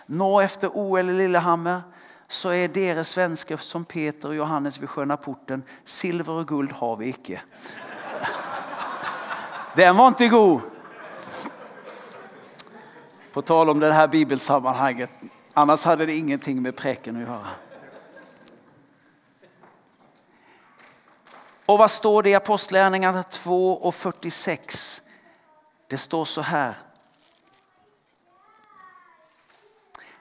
nå 0.05 0.39
efter 0.39 0.70
OL 0.74 1.10
i 1.10 1.13
Lillehammer 1.13 1.81
så 2.27 2.50
är 2.50 2.67
deras 2.67 3.10
svenskar 3.10 3.58
som 3.58 3.86
Peter 3.86 4.29
och 4.29 4.36
Johannes 4.36 4.79
vid 4.79 4.89
sköna 4.89 5.17
porten, 5.17 5.63
silver 5.86 6.34
och 6.34 6.48
guld 6.48 6.72
har 6.72 6.96
vi 6.96 7.08
icke. 7.08 7.41
Den 9.75 9.98
var 9.98 10.08
inte 10.08 10.27
god. 10.27 10.62
På 13.34 13.41
tal 13.41 13.70
om 13.70 13.79
det 13.79 13.93
här 13.93 14.08
bibelsammanhanget, 14.08 15.10
annars 15.53 15.84
hade 15.84 16.05
det 16.05 16.17
ingenting 16.17 16.62
med 16.62 16.75
präken 16.75 17.15
att 17.15 17.22
göra. 17.22 17.48
Och 21.65 21.77
vad 21.77 21.91
står 21.91 22.24
det 22.24 22.29
i 22.29 22.36
Apostlagärningarna 22.36 23.24
2 23.24 23.74
och 23.74 23.96
46? 23.96 25.01
Det 25.88 25.98
står 25.98 26.25
så 26.25 26.41
här. 26.41 26.75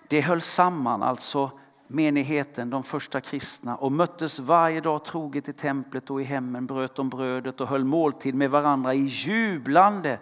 Det 0.09 0.21
höll 0.21 0.41
samman, 0.41 1.03
alltså 1.03 1.51
menigheten, 1.87 2.71
de 2.71 2.83
första 2.83 3.21
kristna 3.21 3.77
och 3.77 3.93
möttes 3.93 4.39
varje 4.39 4.81
dag 4.81 5.05
troget 5.05 5.49
i 5.49 5.53
templet 5.53 6.11
och 6.11 6.21
i 6.21 6.25
hemmen, 6.25 6.67
bröt 6.67 6.95
de 6.95 7.09
brödet 7.09 7.61
och 7.61 7.69
höll 7.69 7.85
måltid 7.85 8.35
med 8.35 8.51
varandra 8.51 8.95
i 8.95 9.05
jublande, 9.05 10.19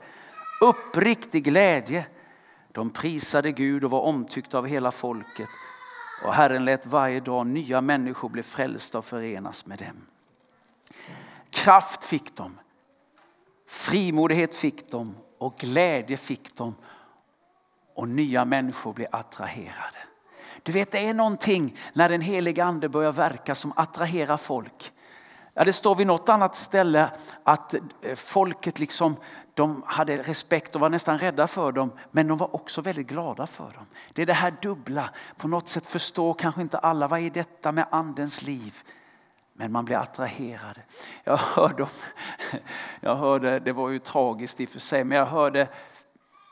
uppriktig 0.60 1.44
glädje. 1.44 2.06
De 2.78 2.90
prisade 2.90 3.52
Gud 3.52 3.84
och 3.84 3.90
var 3.90 4.00
omtyckta 4.00 4.58
av 4.58 4.66
hela 4.66 4.90
folket 4.90 5.48
och 6.22 6.34
Herren 6.34 6.64
lät 6.64 6.86
varje 6.86 7.20
dag 7.20 7.46
nya 7.46 7.80
människor 7.80 8.28
bli 8.28 8.42
frälsta 8.42 8.98
och 8.98 9.04
förenas 9.04 9.66
med 9.66 9.78
dem. 9.78 10.06
Kraft 11.50 12.04
fick 12.04 12.36
de. 12.36 12.58
Frimodighet 13.68 14.54
fick 14.54 14.90
de 14.90 15.14
och 15.38 15.56
glädje 15.56 16.16
fick 16.16 16.56
de. 16.56 16.74
Och 17.94 18.08
nya 18.08 18.44
människor 18.44 18.92
blev 18.92 19.08
attraherade. 19.12 19.98
Du 20.62 20.72
vet 20.72 20.90
det 20.90 21.08
är 21.08 21.14
någonting 21.14 21.76
när 21.92 22.08
den 22.08 22.20
heliga 22.20 22.64
ande 22.64 22.88
börjar 22.88 23.12
verka 23.12 23.54
som 23.54 23.72
attraherar 23.76 24.36
folk. 24.36 24.92
Ja, 25.58 25.64
det 25.64 25.72
står 25.72 25.94
vid 25.94 26.06
något 26.06 26.28
annat 26.28 26.56
ställe 26.56 27.10
att 27.44 27.74
eh, 27.74 27.80
folket 28.16 28.78
liksom, 28.78 29.16
de 29.54 29.82
hade 29.86 30.16
respekt 30.16 30.74
och 30.74 30.80
var 30.80 30.90
nästan 30.90 31.18
rädda 31.18 31.46
för 31.46 31.72
dem. 31.72 31.92
Men 32.10 32.28
de 32.28 32.38
var 32.38 32.54
också 32.54 32.80
väldigt 32.80 33.06
glada 33.06 33.46
för 33.46 33.64
dem. 33.64 33.86
Det 34.12 34.22
är 34.22 34.26
det 34.26 34.32
här 34.32 34.54
dubbla. 34.62 35.10
På 35.36 35.48
något 35.48 35.68
sätt 35.68 35.86
förstår 35.86 36.34
kanske 36.34 36.60
inte 36.60 36.78
alla 36.78 37.08
vad 37.08 37.20
är 37.20 37.30
detta 37.30 37.72
med 37.72 37.86
andens 37.90 38.42
liv. 38.42 38.74
Men 39.52 39.72
man 39.72 39.84
blir 39.84 39.96
attraherad. 39.96 40.80
Jag 41.24 41.36
hörde, 41.36 41.86
jag 43.00 43.16
hörde, 43.16 43.58
det 43.58 43.72
var 43.72 43.88
ju 43.88 43.98
tragiskt 43.98 44.60
i 44.60 44.64
och 44.64 44.70
för 44.70 44.80
sig, 44.80 45.04
men 45.04 45.18
jag 45.18 45.26
hörde 45.26 45.68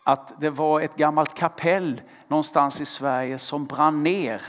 att 0.04 0.40
det 0.40 0.50
var 0.50 0.80
ett 0.80 0.96
gammalt 0.96 1.34
kapell 1.34 2.00
någonstans 2.28 2.80
i 2.80 2.84
Sverige 2.84 3.38
som 3.38 3.66
brann 3.66 4.02
ner. 4.02 4.42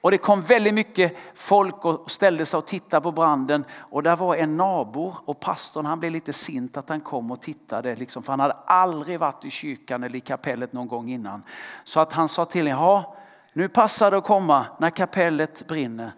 Och 0.00 0.10
det 0.10 0.18
kom 0.18 0.42
väldigt 0.42 0.74
mycket 0.74 1.16
folk 1.34 1.84
och 1.84 2.10
ställde 2.10 2.46
sig 2.46 2.58
och 2.58 2.66
tittade 2.66 3.02
på 3.02 3.12
branden. 3.12 3.64
Och 3.72 4.02
där 4.02 4.16
var 4.16 4.36
en 4.36 4.56
nabor 4.56 5.16
och 5.24 5.40
pastorn 5.40 5.86
han 5.86 6.00
blev 6.00 6.12
lite 6.12 6.32
sint 6.32 6.76
att 6.76 6.88
han 6.88 7.00
kom 7.00 7.30
och 7.30 7.40
tittade. 7.40 7.96
Liksom, 7.96 8.22
för 8.22 8.32
han 8.32 8.40
hade 8.40 8.56
aldrig 8.64 9.20
varit 9.20 9.44
i 9.44 9.50
kyrkan 9.50 10.02
eller 10.02 10.16
i 10.16 10.20
kapellet 10.20 10.72
någon 10.72 10.88
gång 10.88 11.10
innan. 11.10 11.42
Så 11.84 12.00
att 12.00 12.12
han 12.12 12.28
sa 12.28 12.44
till 12.44 12.72
honom, 12.72 12.84
ja 12.84 13.14
nu 13.52 13.68
passar 13.68 14.10
det 14.10 14.16
att 14.16 14.24
komma 14.24 14.66
när 14.78 14.90
kapellet 14.90 15.66
brinner. 15.66 16.12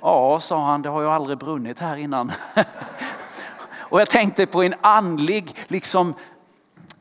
Ja, 0.00 0.40
sa 0.40 0.66
han, 0.66 0.82
det 0.82 0.88
har 0.88 1.00
ju 1.00 1.08
aldrig 1.08 1.38
brunnit 1.38 1.78
här 1.78 1.96
innan. 1.96 2.32
och 3.68 4.00
jag 4.00 4.10
tänkte 4.10 4.46
på 4.46 4.62
en 4.62 4.74
andlig 4.80 5.56
liksom, 5.66 6.14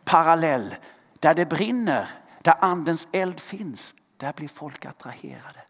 parallell. 0.05 0.75
Där 1.19 1.33
det 1.33 1.45
brinner, 1.45 2.09
där 2.41 2.55
andens 2.59 3.07
eld 3.11 3.39
finns, 3.39 3.93
där 4.17 4.33
blir 4.33 4.47
folk 4.47 4.85
attraherade. 4.85 5.61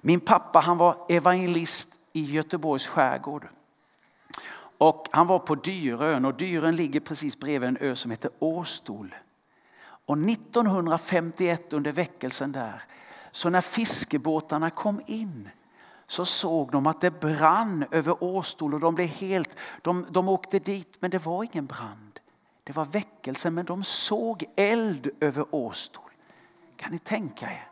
Min 0.00 0.20
pappa 0.20 0.60
han 0.60 0.78
var 0.78 0.96
evangelist 1.08 1.98
i 2.12 2.24
Göteborgs 2.24 2.86
skärgård. 2.86 3.48
Och 4.78 5.08
han 5.12 5.26
var 5.26 5.38
på 5.38 5.54
Dyrön 5.54 6.24
och 6.24 6.34
Dyrön 6.34 6.76
ligger 6.76 7.00
precis 7.00 7.38
bredvid 7.38 7.68
en 7.68 7.76
ö 7.80 7.96
som 7.96 8.10
heter 8.10 8.30
Åstol. 8.38 9.14
Och 10.06 10.18
1951 10.18 11.72
under 11.72 11.92
väckelsen 11.92 12.52
där, 12.52 12.82
så 13.32 13.50
när 13.50 13.60
fiskebåtarna 13.60 14.70
kom 14.70 15.00
in 15.06 15.48
så 16.06 16.24
såg 16.24 16.70
de 16.70 16.86
att 16.86 17.00
det 17.00 17.20
brann 17.20 17.84
över 17.90 18.24
Åstol 18.24 18.74
och 18.74 18.80
de 18.80 18.94
blev 18.94 19.08
helt, 19.08 19.56
de, 19.82 20.06
de 20.10 20.28
åkte 20.28 20.58
dit 20.58 20.96
men 21.00 21.10
det 21.10 21.26
var 21.26 21.44
ingen 21.44 21.66
brand. 21.66 22.20
Det 22.64 22.72
var 22.76 22.84
väckelse 22.84 23.50
men 23.50 23.64
de 23.64 23.84
såg 23.84 24.44
eld 24.56 25.10
över 25.20 25.46
Åstol. 25.50 26.10
Kan 26.76 26.92
ni 26.92 26.98
tänka 26.98 27.46
er? 27.46 27.71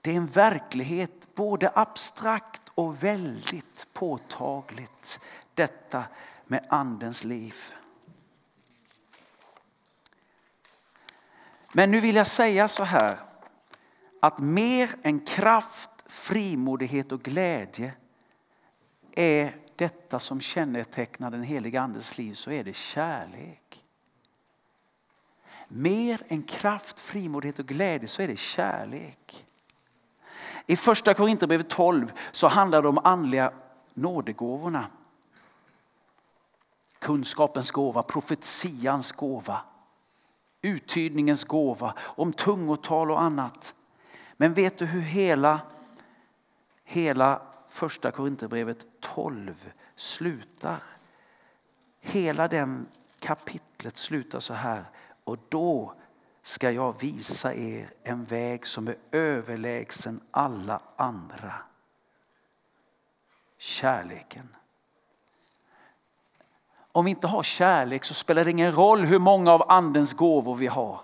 Det 0.00 0.10
är 0.10 0.16
en 0.16 0.26
verklighet 0.26 1.34
både 1.34 1.72
abstrakt 1.74 2.62
och 2.74 3.04
väldigt 3.04 3.86
påtagligt. 3.92 5.20
Detta 5.54 6.04
med 6.44 6.66
andens 6.68 7.24
liv. 7.24 7.54
Men 11.72 11.90
nu 11.90 12.00
vill 12.00 12.16
jag 12.16 12.26
säga 12.26 12.68
så 12.68 12.84
här 12.84 13.18
att 14.20 14.38
mer 14.38 14.90
än 15.02 15.20
kraft 15.20 15.90
frimodighet 16.06 17.12
och 17.12 17.22
glädje 17.22 17.92
är 19.12 19.56
detta 19.76 20.18
som 20.18 20.40
kännetecknar 20.40 21.30
den 21.30 21.42
heliga 21.42 21.80
andes 21.80 22.18
liv 22.18 22.34
så 22.34 22.50
är 22.50 22.64
det 22.64 22.76
kärlek. 22.76 23.84
Mer 25.68 26.22
än 26.28 26.42
kraft, 26.42 27.00
frimodighet 27.00 27.58
och 27.58 27.66
glädje 27.66 28.08
så 28.08 28.22
är 28.22 28.28
det 28.28 28.38
kärlek. 28.38 29.46
I 30.70 30.76
första 30.76 31.14
Korinthierbrevet 31.14 31.68
12 31.68 32.12
så 32.32 32.48
handlar 32.48 32.82
det 32.82 32.88
om 32.88 32.98
andliga 32.98 33.52
nådegåvorna. 33.94 34.86
Kunskapens 36.98 37.70
gåva, 37.70 38.02
profetians 38.02 39.12
gåva, 39.12 39.60
uttydningens 40.62 41.44
gåva, 41.44 41.94
om 41.98 42.32
tungotal 42.32 43.10
och 43.10 43.20
annat. 43.20 43.74
Men 44.36 44.54
vet 44.54 44.78
du 44.78 44.86
hur 44.86 45.00
hela 45.00 45.60
hela 46.84 47.42
första 47.68 48.10
Korinthierbrevet 48.10 48.86
12 49.00 49.72
slutar. 49.96 50.82
Hela 52.00 52.48
den 52.48 52.86
kapitlet 53.18 53.96
slutar 53.96 54.40
så 54.40 54.54
här. 54.54 54.84
Och 55.24 55.38
då 55.48 55.94
ska 56.50 56.70
jag 56.70 57.00
visa 57.00 57.54
er 57.54 57.90
en 58.02 58.24
väg 58.24 58.66
som 58.66 58.88
är 58.88 58.96
överlägsen 59.12 60.20
alla 60.30 60.80
andra. 60.96 61.54
Kärleken. 63.58 64.56
Om 66.92 67.04
vi 67.04 67.10
inte 67.10 67.26
har 67.26 67.42
kärlek 67.42 68.04
så 68.04 68.14
spelar 68.14 68.44
det 68.44 68.50
ingen 68.50 68.72
roll 68.72 69.04
hur 69.04 69.18
många 69.18 69.52
av 69.52 69.70
andens 69.70 70.12
gåvor 70.12 70.54
vi 70.54 70.66
har. 70.66 71.00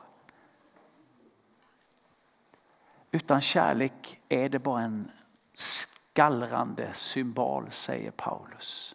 Utan 3.10 3.40
kärlek 3.40 4.20
är 4.28 4.48
det 4.48 4.58
bara 4.58 4.82
en 4.82 5.10
skallrande 5.54 6.94
symbol, 6.94 7.70
säger 7.70 8.10
Paulus. 8.10 8.94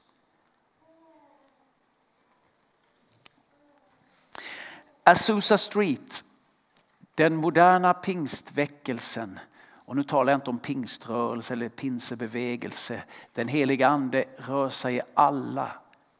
Azusa 5.04 5.58
Street, 5.58 6.24
den 7.16 7.36
moderna 7.36 7.94
pingstväckelsen, 7.94 9.40
och 9.86 9.96
nu 9.96 10.04
talar 10.04 10.34
jag 10.34 10.38
inte 10.38 10.50
om 10.50 10.60
pingströrelse 10.60 11.54
eller 11.54 11.70
pinsebevegelse. 11.70 13.04
Den 13.34 13.48
heliga 13.48 13.88
ande 13.88 14.26
rör 14.38 14.70
sig 14.70 14.96
i 14.96 15.02
alla 15.14 15.72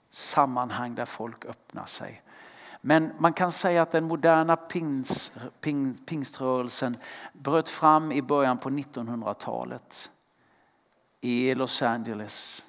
sammanhang 0.10 0.96
där 0.96 1.06
folk 1.06 1.46
öppnar 1.46 1.86
sig. 1.86 2.22
Men 2.82 3.12
man 3.20 3.34
kan 3.34 3.52
säga 3.52 3.82
att 3.82 3.92
den 3.92 4.04
moderna 4.04 4.56
pings, 4.56 5.32
ping, 5.62 5.94
pingströrelsen 5.94 6.98
bröt 7.34 7.70
fram 7.70 8.12
i 8.12 8.22
början 8.22 8.58
på 8.58 8.70
1900-talet 8.70 10.10
i 11.22 11.56
Los 11.56 11.82
Angeles. 11.82 12.66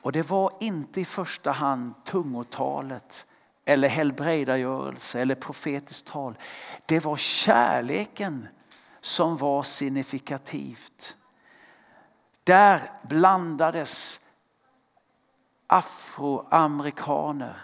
Och 0.00 0.12
det 0.12 0.30
var 0.30 0.52
inte 0.60 1.00
i 1.00 1.04
första 1.04 1.50
hand 1.50 1.94
tungotalet 2.04 3.26
eller 3.64 3.88
helbrägdagörelse 3.88 5.20
eller 5.20 5.34
profetiskt 5.34 6.06
tal. 6.06 6.38
Det 6.86 7.04
var 7.04 7.16
kärleken 7.16 8.48
som 9.00 9.36
var 9.36 9.62
signifikativt. 9.62 11.16
Där 12.44 12.80
blandades 13.02 14.20
afroamerikaner 15.66 17.60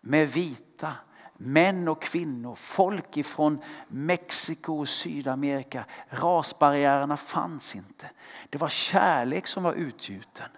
med 0.00 0.28
vita, 0.28 0.92
män 1.34 1.88
och 1.88 2.02
kvinnor, 2.02 2.54
folk 2.54 3.16
ifrån 3.16 3.62
Mexiko 3.88 4.78
och 4.78 4.88
Sydamerika. 4.88 5.84
Rasbarriärerna 6.08 7.16
fanns 7.16 7.74
inte. 7.74 8.10
Det 8.50 8.58
var 8.58 8.68
kärlek 8.68 9.46
som 9.46 9.62
var 9.62 9.72
utgjuten. 9.72 10.48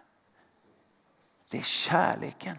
Det 1.51 1.59
är 1.59 1.63
kärleken. 1.63 2.57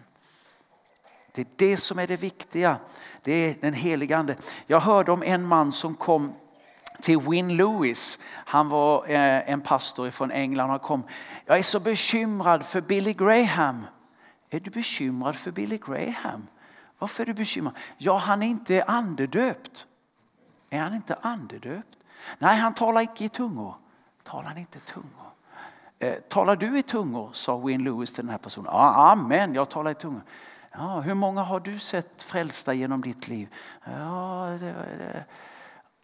Det 1.38 1.42
är 1.42 1.68
det 1.68 1.76
som 1.76 1.98
är 1.98 2.06
det 2.06 2.16
viktiga. 2.16 2.76
Det 3.22 3.32
är 3.32 3.56
den 3.60 3.74
helige 3.74 4.16
ande. 4.16 4.36
Jag 4.66 4.80
hörde 4.80 5.12
om 5.12 5.22
en 5.22 5.44
man 5.44 5.72
som 5.72 5.94
kom 5.94 6.34
till 7.00 7.20
Win 7.20 7.56
Lewis. 7.56 8.18
Han 8.26 8.68
var 8.68 9.08
eh, 9.08 9.50
en 9.50 9.60
pastor 9.60 10.10
från 10.10 10.30
England. 10.30 10.70
Han 10.70 10.78
kom. 10.78 11.02
Jag 11.44 11.58
är 11.58 11.62
så 11.62 11.80
bekymrad 11.80 12.66
för 12.66 12.80
Billy 12.80 13.12
Graham. 13.12 13.86
Är 14.50 14.60
du 14.60 14.70
bekymrad 14.70 15.36
för 15.36 15.50
Billy 15.50 15.78
Graham? 15.78 16.46
Varför 16.98 17.22
är 17.22 17.26
du 17.26 17.34
bekymrad? 17.34 17.74
Ja, 17.98 18.16
han 18.16 18.42
är 18.42 18.46
inte 18.46 18.82
andedöpt. 18.82 19.86
Är 20.70 20.80
han 20.80 20.94
inte 20.94 21.14
andedöpt? 21.14 21.96
Nej, 22.38 22.56
han 22.56 22.74
talar 22.74 23.00
inte 23.00 23.24
i 23.24 23.28
tungor. 23.28 23.74
Talar 24.22 24.48
han 24.48 24.58
inte 24.58 24.80
tungor? 24.80 25.32
Eh, 25.98 26.14
talar 26.14 26.56
du 26.56 26.78
i 26.78 26.82
tungor? 26.82 27.30
sa 27.32 27.56
Win 27.58 27.84
Lewis 27.84 28.14
till 28.14 28.24
den 28.24 28.30
här 28.30 28.38
personen. 28.38 28.70
Ja, 28.72 29.10
amen, 29.12 29.54
jag 29.54 29.68
talar 29.68 29.90
i 29.90 29.94
tungor. 29.94 30.22
Ja, 30.78 31.00
hur 31.00 31.14
många 31.14 31.42
har 31.42 31.60
du 31.60 31.78
sett 31.78 32.22
frälsta 32.22 32.74
genom 32.74 33.00
ditt 33.00 33.28
liv? 33.28 33.54
Ja, 33.84 34.56
det, 34.60 34.72
det. 34.98 35.24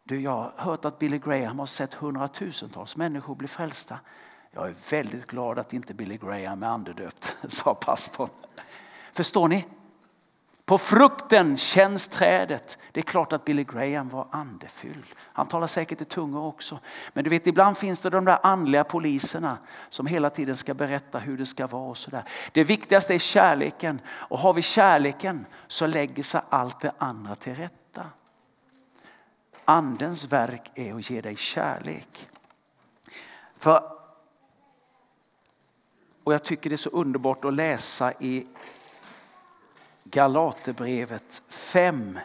Du, 0.04 0.20
jag 0.20 0.32
har 0.32 0.52
hört 0.56 0.84
att 0.84 0.98
Billy 0.98 1.18
Graham 1.18 1.58
har 1.58 1.66
sett 1.66 1.94
hundratusentals 1.94 2.96
människor 2.96 3.34
bli 3.34 3.48
frälsta. 3.48 3.98
Jag 4.50 4.68
är 4.68 4.74
väldigt 4.90 5.26
glad 5.26 5.58
att 5.58 5.72
inte 5.72 5.94
Billy 5.94 6.16
Graham 6.16 6.62
är 6.62 6.66
andedöpt, 6.66 7.36
sa 7.48 7.74
pastorn. 7.74 8.28
Förstår 9.12 9.48
ni? 9.48 9.64
På 10.66 10.78
frukten 10.78 11.56
känns 11.56 12.08
trädet. 12.08 12.78
Det 12.92 13.00
är 13.00 13.04
klart 13.04 13.32
att 13.32 13.44
Billy 13.44 13.64
Graham 13.64 14.08
var 14.08 14.26
andefylld. 14.30 15.06
Han 15.18 15.46
talar 15.46 15.66
säkert 15.66 16.00
i 16.00 16.04
tungor 16.04 16.44
också. 16.44 16.78
Men 17.12 17.24
du 17.24 17.30
vet, 17.30 17.46
ibland 17.46 17.78
finns 17.78 18.00
det 18.00 18.10
de 18.10 18.24
där 18.24 18.38
andliga 18.42 18.84
poliserna 18.84 19.58
som 19.88 20.06
hela 20.06 20.30
tiden 20.30 20.56
ska 20.56 20.74
berätta 20.74 21.18
hur 21.18 21.38
det 21.38 21.46
ska 21.46 21.66
vara. 21.66 21.90
och 21.90 21.98
så 21.98 22.10
där. 22.10 22.24
Det 22.52 22.64
viktigaste 22.64 23.14
är 23.14 23.18
kärleken. 23.18 24.00
Och 24.06 24.38
har 24.38 24.52
vi 24.52 24.62
kärleken 24.62 25.46
så 25.66 25.86
lägger 25.86 26.22
sig 26.22 26.40
allt 26.48 26.80
det 26.80 26.92
andra 26.98 27.34
till 27.34 27.54
rätta. 27.54 28.06
Andens 29.64 30.24
verk 30.24 30.70
är 30.74 30.94
att 30.94 31.10
ge 31.10 31.20
dig 31.20 31.36
kärlek. 31.36 32.28
För 33.58 33.94
och 36.24 36.34
jag 36.34 36.44
tycker 36.44 36.70
det 36.70 36.74
är 36.74 36.76
så 36.76 36.90
underbart 36.90 37.44
att 37.44 37.54
läsa 37.54 38.12
i 38.12 38.46
Galaterbrevet 40.14 41.42
5 41.48 42.18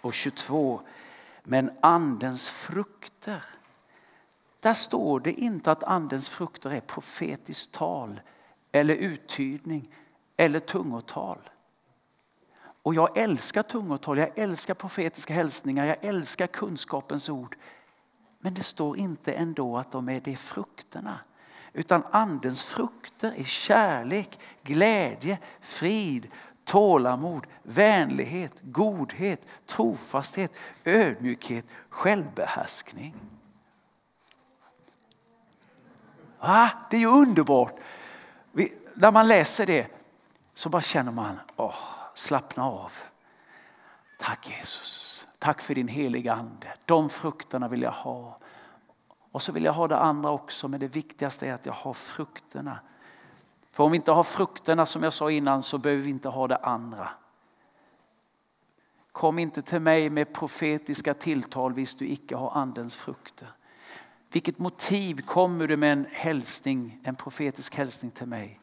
och 0.00 0.14
22. 0.14 0.80
Men 1.42 1.70
andens 1.80 2.48
frukter. 2.48 3.44
Där 4.60 4.74
står 4.74 5.20
det 5.20 5.32
inte 5.32 5.72
att 5.72 5.84
andens 5.84 6.28
frukter 6.28 6.70
är 6.70 6.80
profetiskt 6.80 7.72
tal 7.72 8.20
eller 8.72 8.94
uttydning 8.94 9.94
eller 10.36 10.60
tungotal. 10.60 11.38
Och 12.82 12.94
jag 12.94 13.16
älskar 13.18 13.62
tungotal, 13.62 14.18
jag 14.18 14.38
älskar 14.38 14.74
profetiska 14.74 15.34
hälsningar, 15.34 15.86
jag 15.86 16.04
älskar 16.04 16.46
kunskapens 16.46 17.28
ord. 17.28 17.56
Men 18.38 18.54
det 18.54 18.62
står 18.62 18.96
inte 18.96 19.32
ändå 19.32 19.78
att 19.78 19.92
de 19.92 20.08
är 20.08 20.20
de 20.20 20.36
frukterna. 20.36 21.20
Utan 21.72 22.02
andens 22.10 22.62
frukter 22.62 23.34
är 23.36 23.44
kärlek, 23.44 24.38
glädje, 24.62 25.38
frid, 25.60 26.28
tålamod, 26.68 27.46
vänlighet, 27.62 28.52
godhet, 28.62 29.46
trofasthet, 29.66 30.52
ödmjukhet, 30.84 31.64
självbehärskning. 31.88 33.14
Va? 36.38 36.70
det 36.90 36.96
är 36.96 37.00
ju 37.00 37.06
underbart. 37.06 37.74
Vi, 38.52 38.72
när 38.94 39.10
man 39.10 39.28
läser 39.28 39.66
det 39.66 39.86
så 40.54 40.68
bara 40.68 40.82
känner 40.82 41.12
man, 41.12 41.40
åh, 41.56 41.74
slappna 42.14 42.64
av. 42.64 42.92
Tack 44.18 44.50
Jesus. 44.50 45.26
Tack 45.38 45.60
för 45.60 45.74
din 45.74 45.88
heliga 45.88 46.32
ande. 46.32 46.74
De 46.84 47.10
frukterna 47.10 47.68
vill 47.68 47.82
jag 47.82 47.92
ha. 47.92 48.38
Och 49.32 49.42
så 49.42 49.52
vill 49.52 49.64
jag 49.64 49.72
ha 49.72 49.88
det 49.88 49.98
andra 49.98 50.30
också, 50.30 50.68
men 50.68 50.80
det 50.80 50.88
viktigaste 50.88 51.46
är 51.46 51.54
att 51.54 51.66
jag 51.66 51.72
har 51.72 51.92
frukterna. 51.92 52.78
För 53.78 53.84
om 53.84 53.90
vi 53.90 53.96
inte 53.96 54.12
har 54.12 54.24
frukterna 54.24 54.86
som 54.86 55.02
jag 55.02 55.12
sa 55.12 55.30
innan 55.30 55.62
så 55.62 55.78
behöver 55.78 56.02
vi 56.02 56.10
inte 56.10 56.28
ha 56.28 56.48
det 56.48 56.56
andra. 56.56 57.08
Kom 59.12 59.38
inte 59.38 59.62
till 59.62 59.80
mig 59.80 60.10
med 60.10 60.32
profetiska 60.32 61.14
tilltal 61.14 61.74
visst 61.74 61.98
du 61.98 62.08
icke 62.08 62.36
har 62.36 62.50
andens 62.50 62.94
frukter. 62.94 63.52
Vilket 64.32 64.58
motiv 64.58 65.22
kommer 65.22 65.66
du 65.66 65.76
med 65.76 65.92
en 65.92 66.06
hälsning, 66.12 67.00
en 67.04 67.14
profetisk 67.16 67.74
hälsning 67.74 68.10
till 68.10 68.26
mig? 68.26 68.60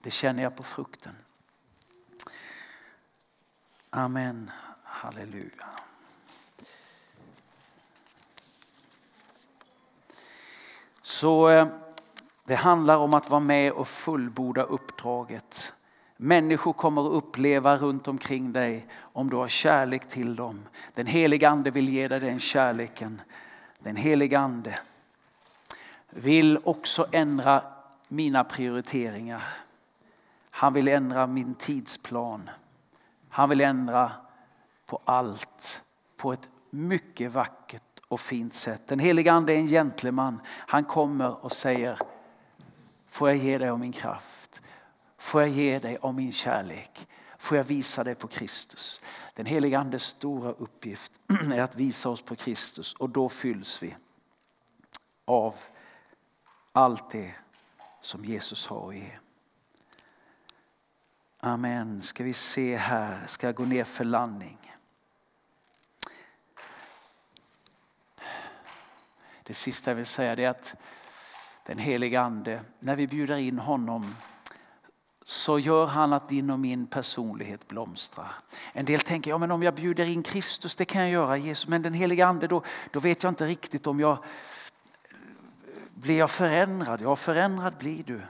Det 0.00 0.10
känner 0.10 0.42
jag 0.42 0.56
på 0.56 0.62
frukten. 0.62 1.16
Amen. 3.90 4.50
Halleluja. 4.82 5.66
Så 11.02 11.48
eh, 11.48 11.68
det 12.44 12.54
handlar 12.54 12.96
om 12.96 13.14
att 13.14 13.30
vara 13.30 13.40
med 13.40 13.72
och 13.72 13.88
fullborda 13.88 14.62
uppdraget. 14.62 15.72
Människor 16.16 16.72
kommer 16.72 17.06
att 17.06 17.12
uppleva 17.12 17.76
runt 17.76 18.08
omkring 18.08 18.52
dig 18.52 18.86
om 19.00 19.30
du 19.30 19.36
har 19.36 19.48
kärlek 19.48 20.08
till 20.08 20.36
dem. 20.36 20.60
Den 20.94 21.06
heliga 21.06 21.48
ande 21.48 21.70
vill 21.70 21.88
ge 21.88 22.08
dig 22.08 22.20
den 22.20 22.40
kärleken. 22.40 23.20
Den 23.78 23.96
heliga 23.96 24.38
ande 24.38 24.78
vill 26.10 26.58
också 26.64 27.06
ändra 27.12 27.62
mina 28.08 28.44
prioriteringar. 28.44 29.42
Han 30.50 30.72
vill 30.72 30.88
ändra 30.88 31.26
min 31.26 31.54
tidsplan. 31.54 32.50
Han 33.28 33.48
vill 33.48 33.60
ändra 33.60 34.12
på 34.86 35.00
allt 35.04 35.82
på 36.16 36.32
ett 36.32 36.48
mycket 36.70 37.32
vackert 37.32 37.82
och 38.08 38.20
fint 38.20 38.54
sätt. 38.54 38.86
Den 38.86 38.98
heliga 38.98 39.32
ande 39.32 39.52
är 39.52 39.56
en 39.56 39.66
gentleman. 39.66 40.40
Han 40.46 40.84
kommer 40.84 41.44
och 41.44 41.52
säger, 41.52 41.98
får 43.10 43.28
jag 43.28 43.38
ge 43.38 43.58
dig 43.58 43.68
av 43.68 43.78
min 43.78 43.92
kraft? 43.92 44.62
Får 45.18 45.40
jag 45.40 45.50
ge 45.50 45.78
dig 45.78 45.98
av 46.00 46.14
min 46.14 46.32
kärlek? 46.32 47.08
Får 47.38 47.56
jag 47.56 47.64
visa 47.64 48.04
dig 48.04 48.14
på 48.14 48.28
Kristus? 48.28 49.00
Den 49.34 49.46
heliga 49.46 49.78
andes 49.78 50.02
stora 50.02 50.52
uppgift 50.52 51.20
är 51.52 51.62
att 51.62 51.76
visa 51.76 52.08
oss 52.08 52.22
på 52.22 52.36
Kristus 52.36 52.94
och 52.94 53.10
då 53.10 53.28
fylls 53.28 53.82
vi 53.82 53.96
av 55.24 55.54
allt 56.72 57.10
det 57.10 57.34
som 58.00 58.24
Jesus 58.24 58.66
har 58.66 58.88
att 58.88 58.96
ge. 58.96 59.10
Amen. 61.40 62.02
Ska 62.02 62.24
vi 62.24 62.32
se 62.32 62.76
här, 62.76 63.26
ska 63.26 63.46
jag 63.46 63.54
gå 63.54 63.64
ner 63.64 63.84
för 63.84 64.04
landning. 64.04 64.76
Det 69.42 69.54
sista 69.54 69.90
jag 69.90 69.96
vill 69.96 70.06
säga 70.06 70.32
är 70.32 70.48
att 70.48 70.74
den 71.66 71.78
helige 71.78 72.20
ande, 72.20 72.60
när 72.78 72.96
vi 72.96 73.06
bjuder 73.06 73.36
in 73.36 73.58
honom 73.58 74.14
så 75.24 75.58
gör 75.58 75.86
han 75.86 76.12
att 76.12 76.28
din 76.28 76.50
och 76.50 76.60
min 76.60 76.86
personlighet 76.86 77.68
blomstrar. 77.68 78.34
En 78.72 78.84
del 78.84 79.00
tänker, 79.00 79.30
ja 79.30 79.38
men 79.38 79.50
om 79.50 79.62
jag 79.62 79.74
bjuder 79.74 80.04
in 80.04 80.22
Kristus, 80.22 80.76
det 80.76 80.84
kan 80.84 81.00
jag 81.00 81.10
göra, 81.10 81.36
Jesus, 81.36 81.68
men 81.68 81.82
den 81.82 81.94
helige 81.94 82.26
ande, 82.26 82.46
då, 82.46 82.62
då 82.90 83.00
vet 83.00 83.22
jag 83.22 83.30
inte 83.30 83.46
riktigt 83.46 83.86
om 83.86 84.00
jag 84.00 84.24
blir 85.94 86.18
jag 86.18 86.30
förändrad. 86.30 87.00
Ja, 87.00 87.16
förändrad 87.16 87.76
blir 87.78 88.02
du. 88.04 88.20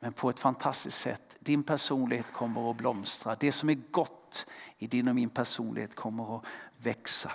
Men 0.00 0.12
på 0.12 0.30
ett 0.30 0.40
fantastiskt 0.40 0.98
sätt. 0.98 1.36
Din 1.40 1.62
personlighet 1.62 2.32
kommer 2.32 2.70
att 2.70 2.76
blomstra. 2.76 3.36
Det 3.40 3.52
som 3.52 3.70
är 3.70 3.78
gott 3.90 4.46
i 4.78 4.86
din 4.86 5.08
och 5.08 5.14
min 5.14 5.28
personlighet 5.28 5.94
kommer 5.94 6.36
att 6.36 6.44
växa. 6.76 7.32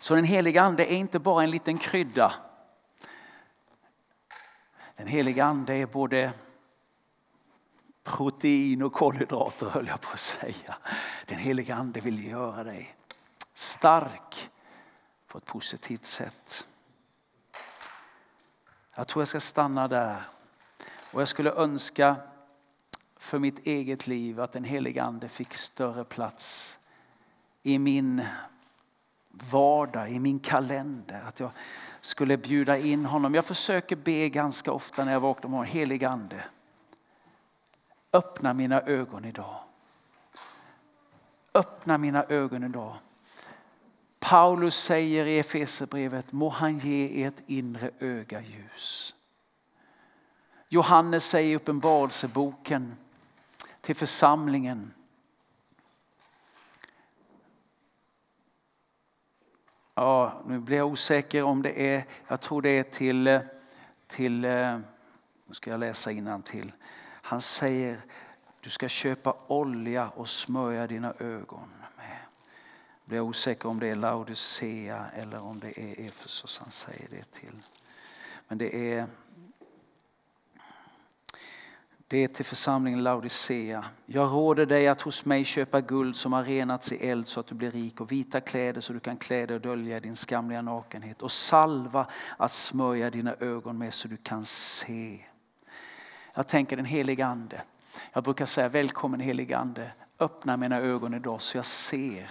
Så 0.00 0.14
den 0.14 0.24
heliga 0.24 0.62
ande 0.62 0.92
är 0.92 0.96
inte 0.96 1.18
bara 1.18 1.42
en 1.42 1.50
liten 1.50 1.78
krydda. 1.78 2.34
Den 5.02 5.10
heliga 5.10 5.44
ande 5.44 5.74
är 5.74 5.86
både 5.86 6.32
protein 8.04 8.82
och 8.82 8.92
kolhydrater 8.92 9.66
höll 9.66 9.86
jag 9.86 10.00
på 10.00 10.12
att 10.12 10.20
säga. 10.20 10.76
Den 11.26 11.38
heliga 11.38 11.74
ande 11.74 12.00
vill 12.00 12.28
göra 12.30 12.64
dig 12.64 12.96
stark 13.54 14.50
på 15.28 15.38
ett 15.38 15.44
positivt 15.44 16.04
sätt. 16.04 16.64
Jag 18.94 19.08
tror 19.08 19.20
jag 19.20 19.28
ska 19.28 19.40
stanna 19.40 19.88
där. 19.88 20.22
Och 21.12 21.20
jag 21.20 21.28
skulle 21.28 21.52
önska 21.52 22.16
för 23.16 23.38
mitt 23.38 23.66
eget 23.66 24.06
liv 24.06 24.40
att 24.40 24.52
den 24.52 24.64
heliga 24.64 25.02
ande 25.02 25.28
fick 25.28 25.54
större 25.54 26.04
plats 26.04 26.78
i 27.62 27.78
min 27.78 28.26
vardag, 29.28 30.10
i 30.10 30.18
min 30.18 30.38
kalender. 30.38 31.22
Att 31.28 31.40
jag 31.40 31.50
skulle 32.02 32.36
bjuda 32.36 32.78
in 32.78 33.04
honom. 33.04 33.34
Jag 33.34 33.44
försöker 33.44 33.96
be 33.96 34.28
ganska 34.28 34.72
ofta 34.72 35.04
när 35.04 35.12
jag 35.12 35.20
vaknar 35.20 35.42
på 35.42 35.48
morgonen. 35.48 35.72
Helig 35.72 36.04
ande, 36.04 36.44
öppna 38.12 38.52
mina 38.52 38.80
ögon 38.80 39.24
idag. 39.24 39.60
Öppna 41.54 41.98
mina 41.98 42.24
ögon 42.24 42.64
idag. 42.64 42.96
Paulus 44.18 44.76
säger 44.76 45.26
i 45.26 45.38
Efesierbrevet, 45.38 46.32
må 46.32 46.48
han 46.48 46.78
ge 46.78 47.24
ert 47.24 47.42
inre 47.46 47.90
öga 47.98 48.40
ljus. 48.40 49.14
Johannes 50.68 51.24
säger 51.24 51.52
i 51.52 51.56
Uppenbarelseboken 51.56 52.96
till 53.80 53.96
församlingen. 53.96 54.92
Ja, 59.94 60.42
nu 60.46 60.58
blir 60.58 60.76
jag 60.76 60.86
osäker 60.86 61.42
om 61.42 61.62
det 61.62 61.94
är, 61.94 62.04
jag 62.28 62.40
tror 62.40 62.62
det 62.62 62.70
är 62.70 62.82
till, 62.82 63.40
till 64.06 64.44
eh, 64.44 64.78
nu 65.46 65.54
ska 65.54 65.70
jag 65.70 65.80
läsa 65.80 66.10
till. 66.44 66.72
Han 67.04 67.40
säger, 67.40 68.00
du 68.60 68.70
ska 68.70 68.88
köpa 68.88 69.36
olja 69.46 70.08
och 70.08 70.28
smörja 70.28 70.86
dina 70.86 71.14
ögon 71.18 71.68
blir 73.12 73.18
jag 73.18 73.26
osäker 73.26 73.68
om 73.68 73.80
det 73.80 73.88
är 73.88 73.94
Laodicea 73.94 75.06
eller 75.14 75.42
om 75.42 75.60
det 75.60 75.78
är 75.80 76.06
Efesos 76.06 76.58
han 76.58 76.70
säger 76.70 77.08
det 77.10 77.32
till. 77.32 77.62
Men 78.48 78.58
det 78.58 78.92
är, 78.92 79.06
det 82.12 82.24
är 82.24 82.28
till 82.28 82.44
församlingen 82.44 83.02
Laodicea. 83.02 83.84
Jag 84.06 84.32
råder 84.32 84.66
dig 84.66 84.88
att 84.88 85.00
hos 85.00 85.24
mig 85.24 85.44
köpa 85.44 85.80
guld 85.80 86.16
som 86.16 86.32
har 86.32 86.44
renats 86.44 86.92
i 86.92 87.08
eld 87.08 87.26
så 87.26 87.40
att 87.40 87.46
du 87.46 87.54
blir 87.54 87.70
rik 87.70 88.00
och 88.00 88.12
vita 88.12 88.40
kläder 88.40 88.80
så 88.80 88.92
du 88.92 89.00
kan 89.00 89.16
klä 89.16 89.46
dig 89.46 89.54
och 89.56 89.60
dölja 89.60 90.00
din 90.00 90.16
skamliga 90.16 90.62
nakenhet 90.62 91.22
och 91.22 91.32
salva 91.32 92.06
att 92.36 92.52
smörja 92.52 93.10
dina 93.10 93.34
ögon 93.40 93.78
med 93.78 93.94
så 93.94 94.08
du 94.08 94.16
kan 94.16 94.44
se. 94.44 95.24
Jag 96.34 96.48
tänker 96.48 96.76
den 96.76 96.84
helige 96.84 97.26
ande. 97.26 97.62
Jag 98.12 98.24
brukar 98.24 98.46
säga 98.46 98.68
välkommen 98.68 99.20
helige 99.20 99.58
ande. 99.58 99.92
Öppna 100.18 100.56
mina 100.56 100.80
ögon 100.80 101.14
idag 101.14 101.42
så 101.42 101.58
jag 101.58 101.66
ser 101.66 102.30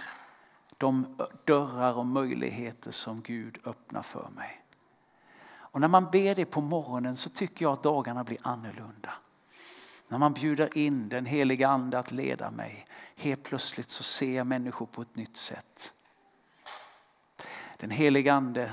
de 0.78 1.16
dörrar 1.44 1.94
och 1.94 2.06
möjligheter 2.06 2.90
som 2.90 3.20
Gud 3.22 3.58
öppnar 3.64 4.02
för 4.02 4.28
mig. 4.36 4.62
Och 5.54 5.80
när 5.80 5.88
man 5.88 6.10
ber 6.12 6.34
det 6.34 6.44
på 6.44 6.60
morgonen 6.60 7.16
så 7.16 7.30
tycker 7.30 7.64
jag 7.64 7.72
att 7.72 7.82
dagarna 7.82 8.24
blir 8.24 8.38
annorlunda. 8.42 9.12
När 10.12 10.18
man 10.18 10.32
bjuder 10.32 10.78
in 10.78 11.08
den 11.08 11.26
heliga 11.26 11.68
ande 11.68 11.98
att 11.98 12.12
leda 12.12 12.50
mig, 12.50 12.86
helt 13.16 13.42
plötsligt 13.42 13.90
så 13.90 14.02
ser 14.02 14.36
jag 14.36 14.46
människor 14.46 14.86
på 14.86 15.02
ett 15.02 15.16
nytt 15.16 15.36
sätt. 15.36 15.92
Den 17.76 17.90
heliga 17.90 18.34
ande 18.34 18.72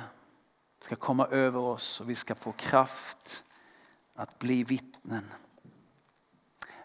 ska 0.82 0.96
komma 0.96 1.26
över 1.26 1.60
oss 1.60 2.02
och 2.02 2.10
vi 2.10 2.16
ska 2.16 2.36
få 2.36 2.52
kraft 2.52 3.44
att 4.16 4.40
bli 4.40 4.64
vittnen. 4.64 5.32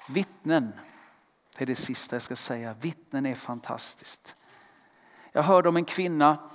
Vittnen, 0.09 0.73
det 1.57 1.65
är 1.65 1.67
det 1.67 1.75
sista 1.75 2.17
jag 2.17 2.23
ska 2.23 2.37
säga. 2.37 2.75
Vittnen 2.75 3.27
är 3.27 3.35
fantastiskt. 3.35 4.37
Jag 5.33 5.43
hörde 5.43 5.69
om 5.69 5.77
en 5.77 5.85
kvinna. 5.85 6.51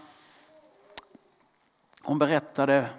Hon 2.02 2.20
berättade 2.20 2.90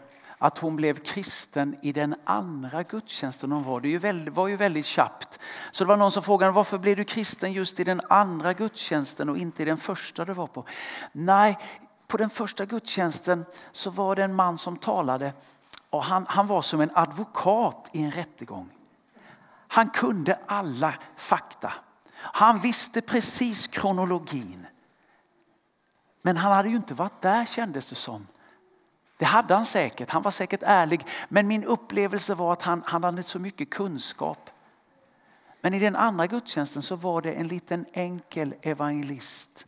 att 0.43 0.59
hon 0.59 0.77
blev 0.77 0.99
kristen 0.99 1.77
i 1.83 1.93
den 1.93 2.15
andra 2.25 2.83
gudstjänsten 2.83 3.53
hon 3.53 3.63
var. 3.63 3.81
Det 3.81 4.31
var 4.31 4.49
ju 4.49 4.57
väldigt 4.57 4.87
tjappt. 4.87 5.39
Så 5.71 5.85
det 5.85 5.89
var 5.89 5.97
någon 5.97 6.11
som 6.11 6.23
frågade 6.23 6.53
varför 6.53 6.79
blev 6.79 6.97
du 6.97 7.05
kristen 7.05 7.53
just 7.53 7.81
i 7.81 7.85
den 7.85 8.01
andra 8.09 8.53
gudstjänsten 8.53 9.29
och 9.29 9.39
inte 9.39 9.63
i 9.63 9.65
den 9.65 9.77
första 9.77 10.25
du 10.25 10.33
var 10.33 10.47
på? 10.47 10.65
Nej, 11.13 11.59
på 12.07 12.17
den 12.17 12.31
första 12.31 12.67
gudstjänsten 12.67 13.45
så 13.73 13.91
var 13.91 14.17
det 14.17 14.23
en 14.23 14.35
man 14.35 14.59
som 14.59 14.77
talade 14.77 15.33
och 15.91 16.05
han, 16.05 16.27
han 16.29 16.47
var 16.47 16.63
som 16.63 16.81
en 16.81 16.91
advokat 16.95 17.91
i 17.93 18.03
en 18.03 18.13
rättegång. 18.13 18.69
Han 19.69 19.91
kunde 19.91 20.39
alla 20.47 20.95
fakta. 21.17 21.73
Han 22.17 22.61
visste 22.61 23.01
precis 23.01 23.67
kronologin. 23.67 24.67
Men 26.23 26.37
han 26.37 26.53
hade 26.53 26.69
ju 26.69 26.77
inte 26.77 26.95
varit 26.95 27.21
där 27.21 27.45
kändes 27.45 27.89
det 27.89 27.95
som. 27.95 28.27
Det 29.21 29.27
hade 29.27 29.55
han 29.55 29.67
säkert, 29.67 30.11
han 30.11 30.23
var 30.23 30.31
säkert 30.31 30.63
ärlig. 30.63 31.07
Men 31.29 31.49
min 31.49 31.65
upplevelse 31.65 32.35
var 32.35 32.53
att 32.53 32.63
han, 32.63 32.83
han 32.87 33.05
hade 33.05 33.23
så 33.23 33.39
mycket 33.39 33.71
kunskap. 33.71 34.51
Men 35.61 35.75
i 35.75 35.79
den 35.79 35.97
andra 35.97 36.27
gudstjänsten 36.27 36.83
så 36.83 36.97
var 36.97 37.23
det 37.23 37.33
en 37.33 37.47
liten 37.47 37.87
enkel 37.93 38.55
evangelist. 38.63 39.67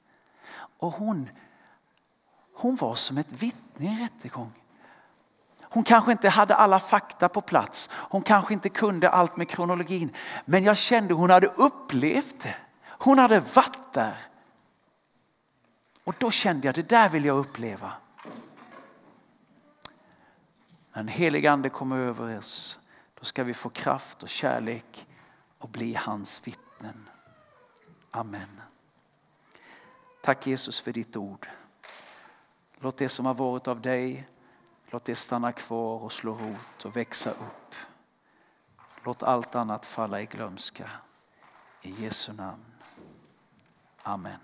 Och 0.78 0.92
hon, 0.92 1.28
hon 2.54 2.76
var 2.76 2.94
som 2.94 3.18
ett 3.18 3.32
vittne 3.32 3.86
i 3.86 3.88
en 3.88 3.98
rättegång. 3.98 4.52
Hon 5.62 5.82
kanske 5.82 6.12
inte 6.12 6.28
hade 6.28 6.54
alla 6.54 6.80
fakta 6.80 7.28
på 7.28 7.40
plats. 7.40 7.90
Hon 7.92 8.22
kanske 8.22 8.54
inte 8.54 8.68
kunde 8.68 9.10
allt 9.10 9.36
med 9.36 9.48
kronologin. 9.48 10.16
Men 10.44 10.64
jag 10.64 10.76
kände 10.76 11.14
hon 11.14 11.30
hade 11.30 11.46
upplevt 11.46 12.40
det. 12.40 12.56
Hon 12.84 13.18
hade 13.18 13.40
varit 13.40 13.92
där. 13.92 14.16
Och 16.04 16.14
då 16.18 16.30
kände 16.30 16.68
jag 16.68 16.74
det 16.74 16.88
där 16.88 17.08
vill 17.08 17.24
jag 17.24 17.38
uppleva. 17.38 17.92
När 20.92 21.02
den 21.02 21.08
helige 21.08 21.52
ande 21.52 21.70
kommer 21.70 21.98
över 21.98 22.38
oss 22.38 22.78
då 23.14 23.24
ska 23.24 23.44
vi 23.44 23.54
få 23.54 23.68
kraft 23.68 24.22
och 24.22 24.28
kärlek 24.28 25.06
och 25.58 25.68
bli 25.68 25.94
hans 25.94 26.40
vittnen. 26.44 27.08
Amen. 28.10 28.60
Tack 30.22 30.46
Jesus 30.46 30.80
för 30.80 30.92
ditt 30.92 31.16
ord. 31.16 31.48
Låt 32.78 32.96
det 32.96 33.08
som 33.08 33.26
har 33.26 33.34
varit 33.34 33.68
av 33.68 33.80
dig, 33.80 34.28
låt 34.90 35.04
det 35.04 35.14
stanna 35.14 35.52
kvar 35.52 36.02
och 36.02 36.12
slå 36.12 36.34
rot 36.34 36.84
och 36.84 36.96
växa 36.96 37.30
upp. 37.30 37.74
Låt 39.04 39.22
allt 39.22 39.54
annat 39.54 39.86
falla 39.86 40.20
i 40.20 40.26
glömska. 40.26 40.90
I 41.82 41.90
Jesu 41.90 42.32
namn. 42.32 42.64
Amen. 44.02 44.40